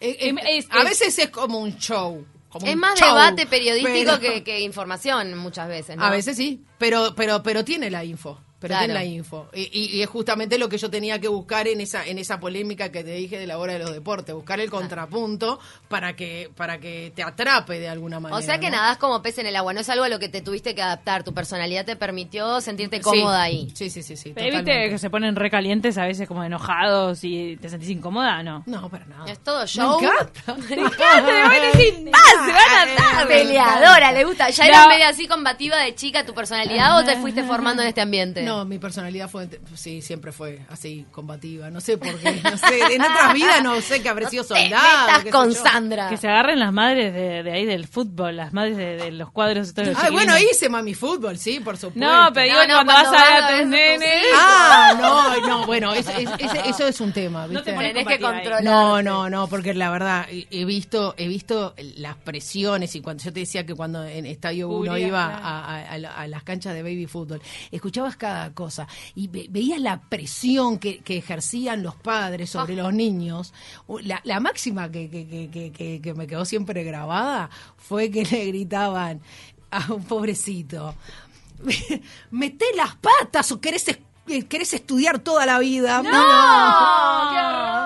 Eh, 0.00 0.10
eh, 0.20 0.28
Em- 0.28 0.38
es- 0.38 0.66
a 0.70 0.78
es- 0.78 0.84
veces 0.84 1.18
es 1.18 1.28
como 1.30 1.58
un 1.58 1.76
show. 1.78 2.26
como 2.48 2.66
Es 2.66 2.74
un 2.74 2.80
más 2.80 2.98
show, 2.98 3.08
debate 3.08 3.46
periodístico 3.46 4.12
pero- 4.18 4.20
que, 4.20 4.44
que 4.44 4.60
información 4.60 5.36
muchas 5.36 5.68
veces, 5.68 5.96
¿no? 5.96 6.04
A 6.04 6.10
veces 6.10 6.36
sí, 6.36 6.62
pero, 6.78 7.12
pero, 7.16 7.42
pero 7.42 7.64
tiene 7.64 7.90
la 7.90 8.04
info. 8.04 8.40
Pero 8.64 8.78
Claro. 8.78 8.94
la 8.94 9.04
info. 9.04 9.48
Y, 9.52 9.68
y- 9.72 9.96
y 9.98 10.02
es 10.02 10.08
justamente 10.08 10.56
lo 10.56 10.70
que 10.70 10.78
yo 10.78 10.88
tenía 10.90 11.18
que 11.20 11.28
buscar 11.28 11.68
en 11.68 11.82
esa, 11.82 12.06
en 12.06 12.18
esa 12.18 12.40
polémica 12.40 12.90
que 12.90 13.04
te 13.04 13.12
dije 13.12 13.38
de 13.38 13.46
la 13.46 13.58
hora 13.58 13.74
de 13.74 13.78
los 13.80 13.92
deportes, 13.92 14.34
buscar 14.34 14.58
el 14.58 14.70
contrapunto 14.70 15.58
para 15.88 16.16
que, 16.16 16.50
para 16.56 16.78
que 16.78 17.12
te 17.14 17.22
atrape 17.22 17.78
de 17.78 17.88
alguna 17.90 18.20
manera. 18.20 18.38
O 18.38 18.42
sea 18.42 18.58
que 18.58 18.70
¿no? 18.70 18.76
nadás 18.78 18.96
como 18.96 19.20
pez 19.20 19.36
en 19.38 19.46
el 19.46 19.56
agua, 19.56 19.74
no 19.74 19.80
es 19.80 19.88
algo 19.90 20.04
a 20.04 20.08
lo 20.08 20.18
que 20.18 20.30
te 20.30 20.40
tuviste 20.40 20.74
que 20.74 20.80
adaptar, 20.80 21.24
tu 21.24 21.34
personalidad 21.34 21.84
te 21.84 21.96
permitió 21.96 22.60
sentirte 22.62 22.96
Sí. 22.96 23.02
cómoda 23.02 23.42
ahí. 23.42 23.70
Sí, 23.74 23.90
sí, 23.90 24.02
sí, 24.02 24.16
sí. 24.16 24.32
Pero 24.34 24.56
viste 24.56 24.88
que 24.88 24.98
se 24.98 25.10
ponen 25.10 25.36
recalientes 25.36 25.98
a 25.98 26.06
veces 26.06 26.26
como 26.26 26.42
enojados 26.42 27.22
y 27.22 27.58
te 27.58 27.68
sentís 27.68 27.90
incómoda, 27.90 28.42
¿no? 28.42 28.62
No, 28.66 28.88
para 28.88 29.04
nada. 29.04 29.30
Es 29.30 29.40
todo 29.40 29.60
Me 29.60 29.66
show. 29.66 30.00
encanta. 30.00 30.54
Me 30.68 30.74
encanta, 30.74 31.72
se 31.74 32.52
van 32.52 32.88
a 32.88 33.14
dar. 33.16 33.28
Peleadora, 33.28 34.12
le 34.12 34.24
gusta. 34.24 34.48
¿Ya 34.50 34.64
No. 34.64 34.70
eras 34.70 34.88
media 34.88 35.08
así 35.08 35.26
combativa 35.28 35.76
de 35.78 35.94
chica 35.94 36.24
tu 36.24 36.34
personalidad 36.34 36.98
o 36.98 37.04
te 37.04 37.16
fuiste 37.16 37.42
formando 37.42 37.82
en 37.82 37.88
este 37.88 38.00
ambiente? 38.00 38.42
No, 38.42 38.53
mi 38.64 38.78
personalidad 38.78 39.28
fue, 39.30 39.48
sí, 39.74 40.02
siempre 40.02 40.32
fue 40.32 40.60
así, 40.68 41.06
combativa. 41.10 41.70
No 41.70 41.80
sé 41.80 41.96
por 41.98 42.14
qué, 42.18 42.40
no 42.44 42.56
sé. 42.58 42.80
En 42.94 43.00
otras 43.02 43.32
vidas 43.34 43.62
no 43.62 43.80
sé 43.80 44.02
que 44.02 44.08
habré 44.08 44.26
sido 44.28 44.44
Te 44.44 44.48
soldado. 44.60 45.20
sé 45.22 45.30
con 45.30 45.50
yo. 45.50 45.62
Sandra. 45.62 46.08
Que 46.10 46.16
se 46.16 46.28
agarren 46.28 46.58
las 46.58 46.72
madres 46.72 47.12
de, 47.14 47.42
de 47.42 47.52
ahí 47.52 47.64
del 47.64 47.86
fútbol, 47.86 48.36
las 48.36 48.52
madres 48.52 48.76
de, 48.76 48.96
de 48.96 49.10
los 49.12 49.30
cuadros 49.32 49.70
y 49.70 49.74
todo 49.74 49.86
Ay, 49.96 50.12
bueno, 50.12 50.34
hice 50.38 50.68
mami 50.68 50.94
fútbol, 50.94 51.38
sí, 51.38 51.60
por 51.60 51.76
supuesto. 51.76 52.00
No, 52.00 52.30
pero 52.32 52.46
digo 52.46 52.58
No, 52.58 52.66
no, 52.66 52.74
cuando, 52.74 52.92
vas 52.92 53.02
cuando 53.08 53.18
a 53.18 53.24
ver 53.24 53.42
a 53.42 53.46
ver 53.48 53.56
tus 53.56 53.56
a 53.56 53.62
tus 53.62 53.70
nenes. 53.70 54.24
Ah, 54.34 54.94
no, 55.00 55.46
no, 55.48 55.66
bueno, 55.66 55.92
es- 55.94 56.08
es- 56.08 56.30
ese- 56.38 56.68
eso 56.68 56.86
es 56.86 57.00
un 57.00 57.12
tema, 57.12 57.46
No 57.46 57.62
te 57.62 57.72
¿viste? 57.72 57.72
Tenés 57.88 58.06
que 58.06 58.20
controlar. 58.20 58.62
No, 58.62 59.02
no, 59.02 59.30
no, 59.30 59.46
porque 59.48 59.72
la 59.74 59.90
verdad 59.90 60.26
he 60.30 60.64
visto, 60.64 61.14
he 61.16 61.26
visto 61.28 61.74
las 61.96 62.16
presiones 62.16 62.94
y 62.94 63.00
cuando 63.00 63.22
yo 63.24 63.32
te 63.32 63.40
decía 63.40 63.64
que 63.64 63.74
cuando 63.74 64.04
en 64.04 64.26
Estadio 64.26 64.68
1 64.68 64.90
Cubría, 64.90 65.06
iba 65.06 65.24
a, 65.24 65.64
a- 65.64 65.90
a 65.92 65.98
la- 65.98 66.12
a 66.14 66.26
las 66.26 66.42
canchas 66.42 66.74
de 66.74 66.82
baby 66.82 67.06
fútbol, 67.06 67.40
escuchabas 67.70 68.16
cada 68.16 68.43
cosa 68.52 68.86
y 69.14 69.28
ve- 69.28 69.46
veías 69.48 69.80
la 69.80 70.00
presión 70.00 70.78
que, 70.78 70.98
que 70.98 71.16
ejercían 71.16 71.82
los 71.82 71.94
padres 71.94 72.50
sobre 72.50 72.74
los 72.76 72.92
niños. 72.92 73.52
La, 74.02 74.20
la 74.24 74.40
máxima 74.40 74.90
que, 74.90 75.08
que, 75.08 76.14
me 76.14 76.26
quedó 76.26 76.44
siempre 76.44 76.84
grabada 76.84 77.48
fue 77.76 78.10
que 78.10 78.24
le 78.30 78.46
gritaban 78.46 79.20
a 79.70 79.92
un 79.92 80.04
pobrecito, 80.04 80.94
mete 82.30 82.66
las 82.76 82.96
patas 82.96 83.50
o 83.52 83.60
querés, 83.60 83.88
eh, 83.88 84.42
querés 84.44 84.74
estudiar 84.74 85.18
toda 85.20 85.46
la 85.46 85.58
vida. 85.58 86.02
¡No! 86.02 86.10
¡Qué 86.10 86.16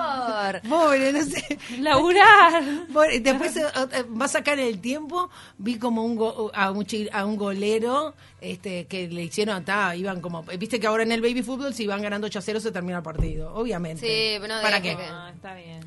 horror! 0.49 0.61
Pobre, 0.69 1.13
no 1.13 1.23
sé. 1.23 1.57
Laburar. 1.79 2.63
Pobre, 2.93 3.19
después, 3.19 3.55
eh, 3.57 3.63
eh, 3.93 4.03
más 4.09 4.35
acá 4.35 4.53
en 4.53 4.59
el 4.59 4.79
tiempo, 4.79 5.29
vi 5.57 5.77
como 5.77 6.03
un 6.05 6.15
go- 6.15 6.51
a, 6.53 6.71
un 6.71 6.85
chi- 6.85 7.09
a 7.11 7.25
un 7.25 7.37
golero 7.37 8.13
este 8.41 8.85
que 8.87 9.07
le 9.07 9.23
hicieron, 9.23 9.63
ta, 9.65 9.95
iban 9.95 10.21
como, 10.21 10.43
viste 10.43 10.79
que 10.79 10.87
ahora 10.87 11.03
en 11.03 11.11
el 11.11 11.21
baby 11.21 11.43
fútbol 11.43 11.73
si 11.73 11.87
van 11.87 12.01
ganando 12.01 12.27
8 12.27 12.39
a 12.39 12.41
0 12.41 12.59
se 12.59 12.71
termina 12.71 12.97
el 12.97 13.03
partido, 13.03 13.53
obviamente. 13.53 14.01
Sí, 14.07 14.37
pero 14.41 14.55
no 14.55 14.61
¿Para 14.61 14.81
qué? 14.81 14.95
que- 14.95 15.03
Ah, 15.03 15.31
está 15.33 15.55
bien. 15.55 15.79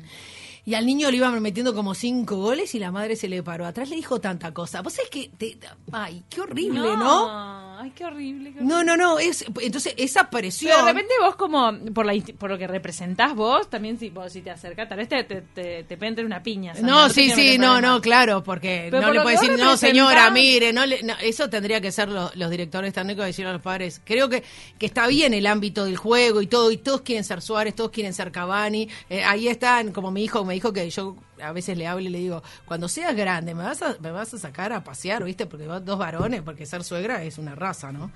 Y 0.65 0.75
al 0.75 0.85
niño 0.85 1.11
le 1.11 1.17
iban 1.17 1.41
metiendo 1.41 1.73
como 1.75 1.93
cinco 1.93 2.37
goles 2.37 2.73
y 2.73 2.79
la 2.79 2.89
madre 2.89 3.17
se 3.17 3.27
le 3.27 3.43
paró 3.43 3.65
atrás, 3.65 3.89
le 3.89 3.97
dijo 3.97 4.21
tanta 4.21 4.53
cosa. 4.53 4.81
Vos 4.81 4.93
sabés 4.93 5.09
que, 5.09 5.29
te- 5.37 5.57
ay, 5.91 6.23
qué 6.29 6.39
horrible, 6.39 6.79
¿no? 6.95 7.27
Ay, 7.83 7.91
qué 7.93 8.05
horrible. 8.05 8.53
qué 8.53 8.61
No, 8.63 8.81
no, 8.83 8.95
no, 8.95 9.19
es, 9.19 9.43
entonces 9.61 9.93
esa 9.97 10.29
presión... 10.29 10.71
Pero 10.73 10.85
de 10.85 10.91
repente 10.93 11.13
vos 11.21 11.35
como, 11.35 11.73
por, 11.93 12.05
la, 12.05 12.13
por 12.37 12.49
lo 12.49 12.57
que 12.57 12.65
representás 12.65 13.35
vos, 13.35 13.69
también 13.69 13.99
si, 13.99 14.09
vos, 14.09 14.31
si 14.31 14.41
te 14.41 14.51
acercás, 14.51 14.87
tal 14.87 14.99
vez 14.99 15.09
te, 15.09 15.23
te, 15.25 15.41
te, 15.83 15.93
entrar 16.05 16.25
una 16.25 16.41
piña. 16.41 16.73
Sandra, 16.73 16.91
No, 16.93 17.09
sí, 17.09 17.29
sí, 17.31 17.57
no, 17.57 17.81
no, 17.81 17.99
claro, 17.99 18.41
porque 18.43 18.87
Pero 18.89 19.01
no 19.01 19.07
por 19.07 19.13
le 19.13 19.19
lo 19.19 19.23
puede 19.23 19.35
que 19.37 19.41
decir, 19.47 19.59
no, 19.65 19.75
señora, 19.75 20.29
mire, 20.29 20.71
no 20.71 20.85
le- 20.85 21.03
no, 21.03 21.13
eso 21.21 21.49
tendría 21.49 21.81
que 21.81 21.91
ser 21.91 22.07
lo- 22.07 22.31
los 22.35 22.49
directores 22.49 22.93
técnicos 22.93 23.25
decirle 23.25 23.49
a 23.49 23.53
los 23.53 23.61
padres. 23.61 24.01
Creo 24.05 24.29
que, 24.29 24.43
que 24.79 24.85
está 24.85 25.07
bien 25.07 25.33
el 25.33 25.45
ámbito 25.45 25.83
del 25.83 25.97
juego 25.97 26.41
y 26.41 26.47
todo, 26.47 26.71
y 26.71 26.77
todos 26.77 27.01
quieren 27.01 27.23
ser 27.25 27.41
Suárez, 27.41 27.75
todos 27.75 27.91
quieren 27.91 28.13
ser 28.13 28.31
Cavani. 28.31 28.87
Eh, 29.09 29.23
ahí 29.23 29.49
están, 29.49 29.91
como 29.91 30.09
mi 30.09 30.23
hijo 30.23 30.45
me 30.45 30.53
dijo 30.53 30.71
que 30.71 30.89
yo 30.89 31.17
a 31.43 31.51
veces 31.51 31.77
le 31.77 31.87
hablo 31.87 32.05
y 32.05 32.09
le 32.09 32.19
digo, 32.19 32.43
cuando 32.65 32.87
seas 32.87 33.15
grande, 33.15 33.53
me 33.53 33.63
vas 33.63 33.81
a, 33.81 33.95
me 33.99 34.11
vas 34.11 34.33
a 34.33 34.37
sacar 34.37 34.73
a 34.73 34.83
pasear, 34.83 35.23
¿viste? 35.23 35.45
Porque 35.45 35.67
vos 35.67 35.83
dos 35.85 35.97
varones, 35.99 36.41
porque 36.41 36.65
ser 36.65 36.83
suegra 36.83 37.23
es 37.23 37.37
una 37.37 37.55
raza, 37.55 37.91
¿no? 37.91 38.11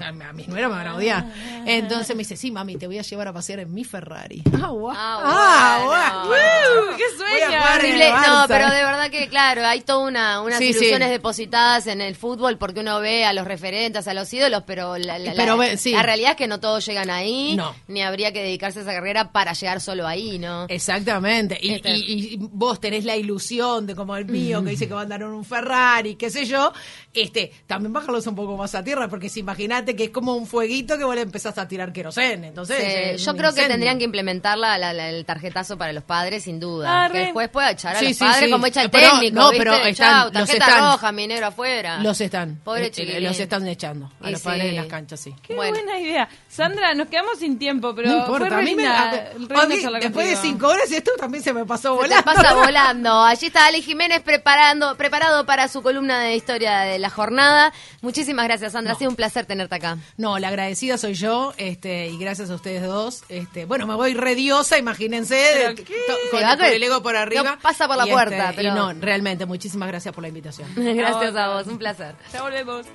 A 0.00 0.32
mis 0.32 0.48
nueras 0.48 0.70
me 0.70 0.76
van 0.76 0.86
a 0.86 0.94
odiar. 0.96 1.26
Entonces 1.66 2.14
me 2.16 2.20
dice, 2.20 2.36
sí, 2.36 2.50
mami, 2.50 2.76
te 2.76 2.86
voy 2.86 2.98
a 2.98 3.02
llevar 3.02 3.28
a 3.28 3.32
pasear 3.32 3.60
en 3.60 3.72
mi 3.72 3.84
Ferrari. 3.84 4.42
Ah, 4.62 4.68
guau. 4.68 4.94
Ah, 4.96 5.22
Ah. 5.28 6.24
Uh, 6.26 6.96
¡Qué 6.96 7.02
sueño! 7.16 7.58
Horrible. 7.74 8.10
No, 8.26 8.44
pero 8.48 8.70
de 8.70 8.84
verdad 8.84 9.10
que, 9.10 9.28
claro, 9.28 9.64
hay 9.66 9.80
toda 9.80 10.06
una, 10.06 10.40
unas 10.42 10.58
Sí, 10.58 10.72
sí. 10.72 10.78
ilusiones 10.78 11.10
depositadas 11.10 11.86
en 11.86 12.00
el 12.00 12.16
fútbol 12.16 12.58
porque 12.58 12.80
uno 12.80 13.00
ve 13.00 13.24
a 13.24 13.32
los 13.32 13.46
referentes, 13.46 14.06
a 14.08 14.14
los 14.14 14.32
ídolos, 14.32 14.62
pero 14.66 14.96
la, 14.98 15.18
la- 15.18 15.32
Pero 15.34 15.56
la- 15.56 15.64
ve- 15.70 15.76
sí. 15.76 15.92
la 15.92 16.02
realidad 16.02 16.32
es 16.32 16.36
que 16.36 16.46
no 16.46 16.60
todos 16.60 16.84
llegan 16.86 17.10
ahí, 17.10 17.54
No. 17.56 17.74
ni 17.88 18.02
habría 18.02 18.32
que 18.32 18.42
dedicarse 18.42 18.80
a 18.80 18.82
esa 18.82 18.92
carrera 18.92 19.32
para 19.32 19.52
llegar 19.52 19.80
solo 19.80 20.06
ahí, 20.06 20.38
¿no? 20.38 20.66
Exactamente. 20.68 21.58
Y, 21.60 21.74
Este. 21.74 21.90
y- 21.90 22.34
y 22.34 22.36
vos 22.66 22.80
tenés 22.80 23.04
la 23.04 23.16
ilusión 23.16 23.86
de 23.86 23.94
como 23.94 24.16
el 24.16 24.26
mío, 24.26 24.62
que 24.64 24.70
dice 24.70 24.86
que 24.88 24.94
va 24.94 25.00
a 25.00 25.02
andar 25.04 25.22
en 25.22 25.28
un 25.28 25.44
Ferrari, 25.44 26.16
qué 26.16 26.30
sé 26.30 26.44
yo, 26.44 26.72
este, 27.12 27.52
también 27.66 27.92
bájalos 27.92 28.26
un 28.26 28.34
poco 28.34 28.56
más 28.56 28.74
a 28.74 28.82
tierra, 28.84 29.08
porque 29.08 29.28
si 29.28 29.40
imagínate 29.40 29.96
que 29.96 30.04
es 30.04 30.10
como 30.10 30.34
un 30.34 30.46
fueguito 30.46 30.98
que 30.98 31.04
vos 31.04 31.14
le 31.14 31.22
empezás 31.22 31.56
a 31.58 31.66
tirar 31.68 31.92
querosén. 31.92 32.44
Entonces, 32.44 32.76
Sí, 32.78 32.84
es 32.86 33.24
yo 33.24 33.36
creo 33.36 33.54
que 33.54 33.66
tendrían 33.66 33.98
que 33.98 34.04
implementar 34.04 34.58
la- 34.58 34.76
la- 34.78 34.92
la- 34.92 35.08
el 35.10 35.24
tarjetazo 35.24 35.78
para 35.78 35.92
los 35.92 36.04
padres, 36.04 36.44
sin 36.44 36.60
duda. 36.60 37.04
Ah, 37.04 37.10
que 37.10 37.32
juez 37.32 37.48
pueda 37.48 37.70
echar 37.70 37.96
a 37.96 37.98
Sí, 37.98 38.08
los 38.08 38.16
sí, 38.16 38.24
padres 38.24 38.44
sí. 38.46 38.50
como 38.50 38.66
echa 38.66 38.82
el 38.82 38.90
Pero, 38.90 39.10
técnico. 39.12 39.34
no, 39.36 39.50
¿viste? 39.50 39.58
pero 39.64 39.74
están- 39.76 39.94
Chau, 40.32 40.40
los 40.40 40.50
están- 40.50 40.92
roja, 40.92 41.12
mi 41.12 41.26
negro 41.26 41.46
afuera. 41.46 41.98
Los 42.02 42.20
están. 42.20 42.56
Pobre 42.64 42.84
Eh, 42.84 42.86
eh, 42.86 42.90
chiquilín. 42.90 43.24
Los 43.24 43.40
están 43.40 43.66
echando 43.68 44.10
a 44.20 44.28
Y 44.28 44.32
los 44.32 44.40
padres 44.42 44.62
sí. 44.62 44.68
en 44.68 44.76
las 44.76 44.86
canchas, 44.86 45.20
sí. 45.20 45.34
Qué 45.42 45.54
Bueno. 45.54 45.76
buena 45.78 45.98
idea. 46.00 46.28
Sandra, 46.48 46.94
nos 46.94 47.08
quedamos 47.08 47.38
sin 47.38 47.58
tiempo, 47.58 47.94
pero 47.94 48.08
no 48.08 48.14
fue 48.26 48.34
importa, 48.34 48.48
re 48.56 48.62
a 48.62 48.64
mí 48.64 48.74
me, 48.74 48.82
linda- 48.82 48.98
a- 49.08 49.10
re 49.12 49.18
a 49.30 49.34
linda 49.38 49.66
mí, 49.66 49.82
charlar 49.82 50.02
después 50.02 50.28
de 50.30 50.36
cinco 50.36 50.68
horas 50.68 50.90
y 50.90 50.96
esto 50.96 51.10
también 51.18 51.42
se 51.44 51.52
me 51.52 51.64
pasó 51.64 51.94
volando. 51.94 52.22
Pasa 52.48 52.54
pasa 52.56 52.66
volando. 52.66 53.22
Allí 53.22 53.46
está 53.46 53.66
Ali 53.66 53.82
Jiménez 53.82 54.22
preparando, 54.22 54.96
preparado 54.96 55.46
para 55.46 55.68
su 55.68 55.82
columna 55.82 56.20
de 56.20 56.36
historia 56.36 56.80
de 56.80 56.98
la 56.98 57.10
jornada. 57.10 57.72
Muchísimas 58.00 58.44
gracias, 58.46 58.72
Sandra. 58.72 58.92
Ha 58.92 58.96
sido 58.96 59.10
un 59.10 59.16
placer 59.16 59.46
tenerte 59.46 59.74
acá. 59.74 59.98
No, 60.16 60.38
la 60.38 60.48
agradecida 60.48 60.98
soy 60.98 61.14
yo, 61.14 61.52
este, 61.56 62.08
y 62.08 62.18
gracias 62.18 62.50
a 62.50 62.54
ustedes 62.54 62.82
dos. 62.82 63.22
Este, 63.28 63.64
bueno, 63.64 63.86
me 63.86 63.94
voy 63.94 64.14
rediosa, 64.14 64.78
imagínense, 64.78 65.34
de- 65.34 65.62
con, 65.64 65.70
el- 65.78 65.84
con 66.30 66.56
con- 66.58 66.64
el 66.66 66.82
ego 66.82 67.02
por 67.02 67.16
arriba. 67.16 67.42
no 67.42 67.58
pasa 67.58 67.86
por 67.86 67.96
la 67.96 68.06
Y, 68.06 68.10
puerta, 68.10 68.52
y 68.52 68.56
pero- 68.56 68.74
no, 68.74 68.92
realmente, 68.94 69.46
muchísimas 69.46 69.88
gracias 69.88 70.14
por 70.14 70.22
la 70.22 70.28
invitación. 70.28 70.68
Gracias 70.76 71.34
a 71.36 71.48
vos, 71.54 71.66
un 71.66 71.78
placer. 71.78 72.14
Ya 72.32 72.42
volvemos. 72.42 72.86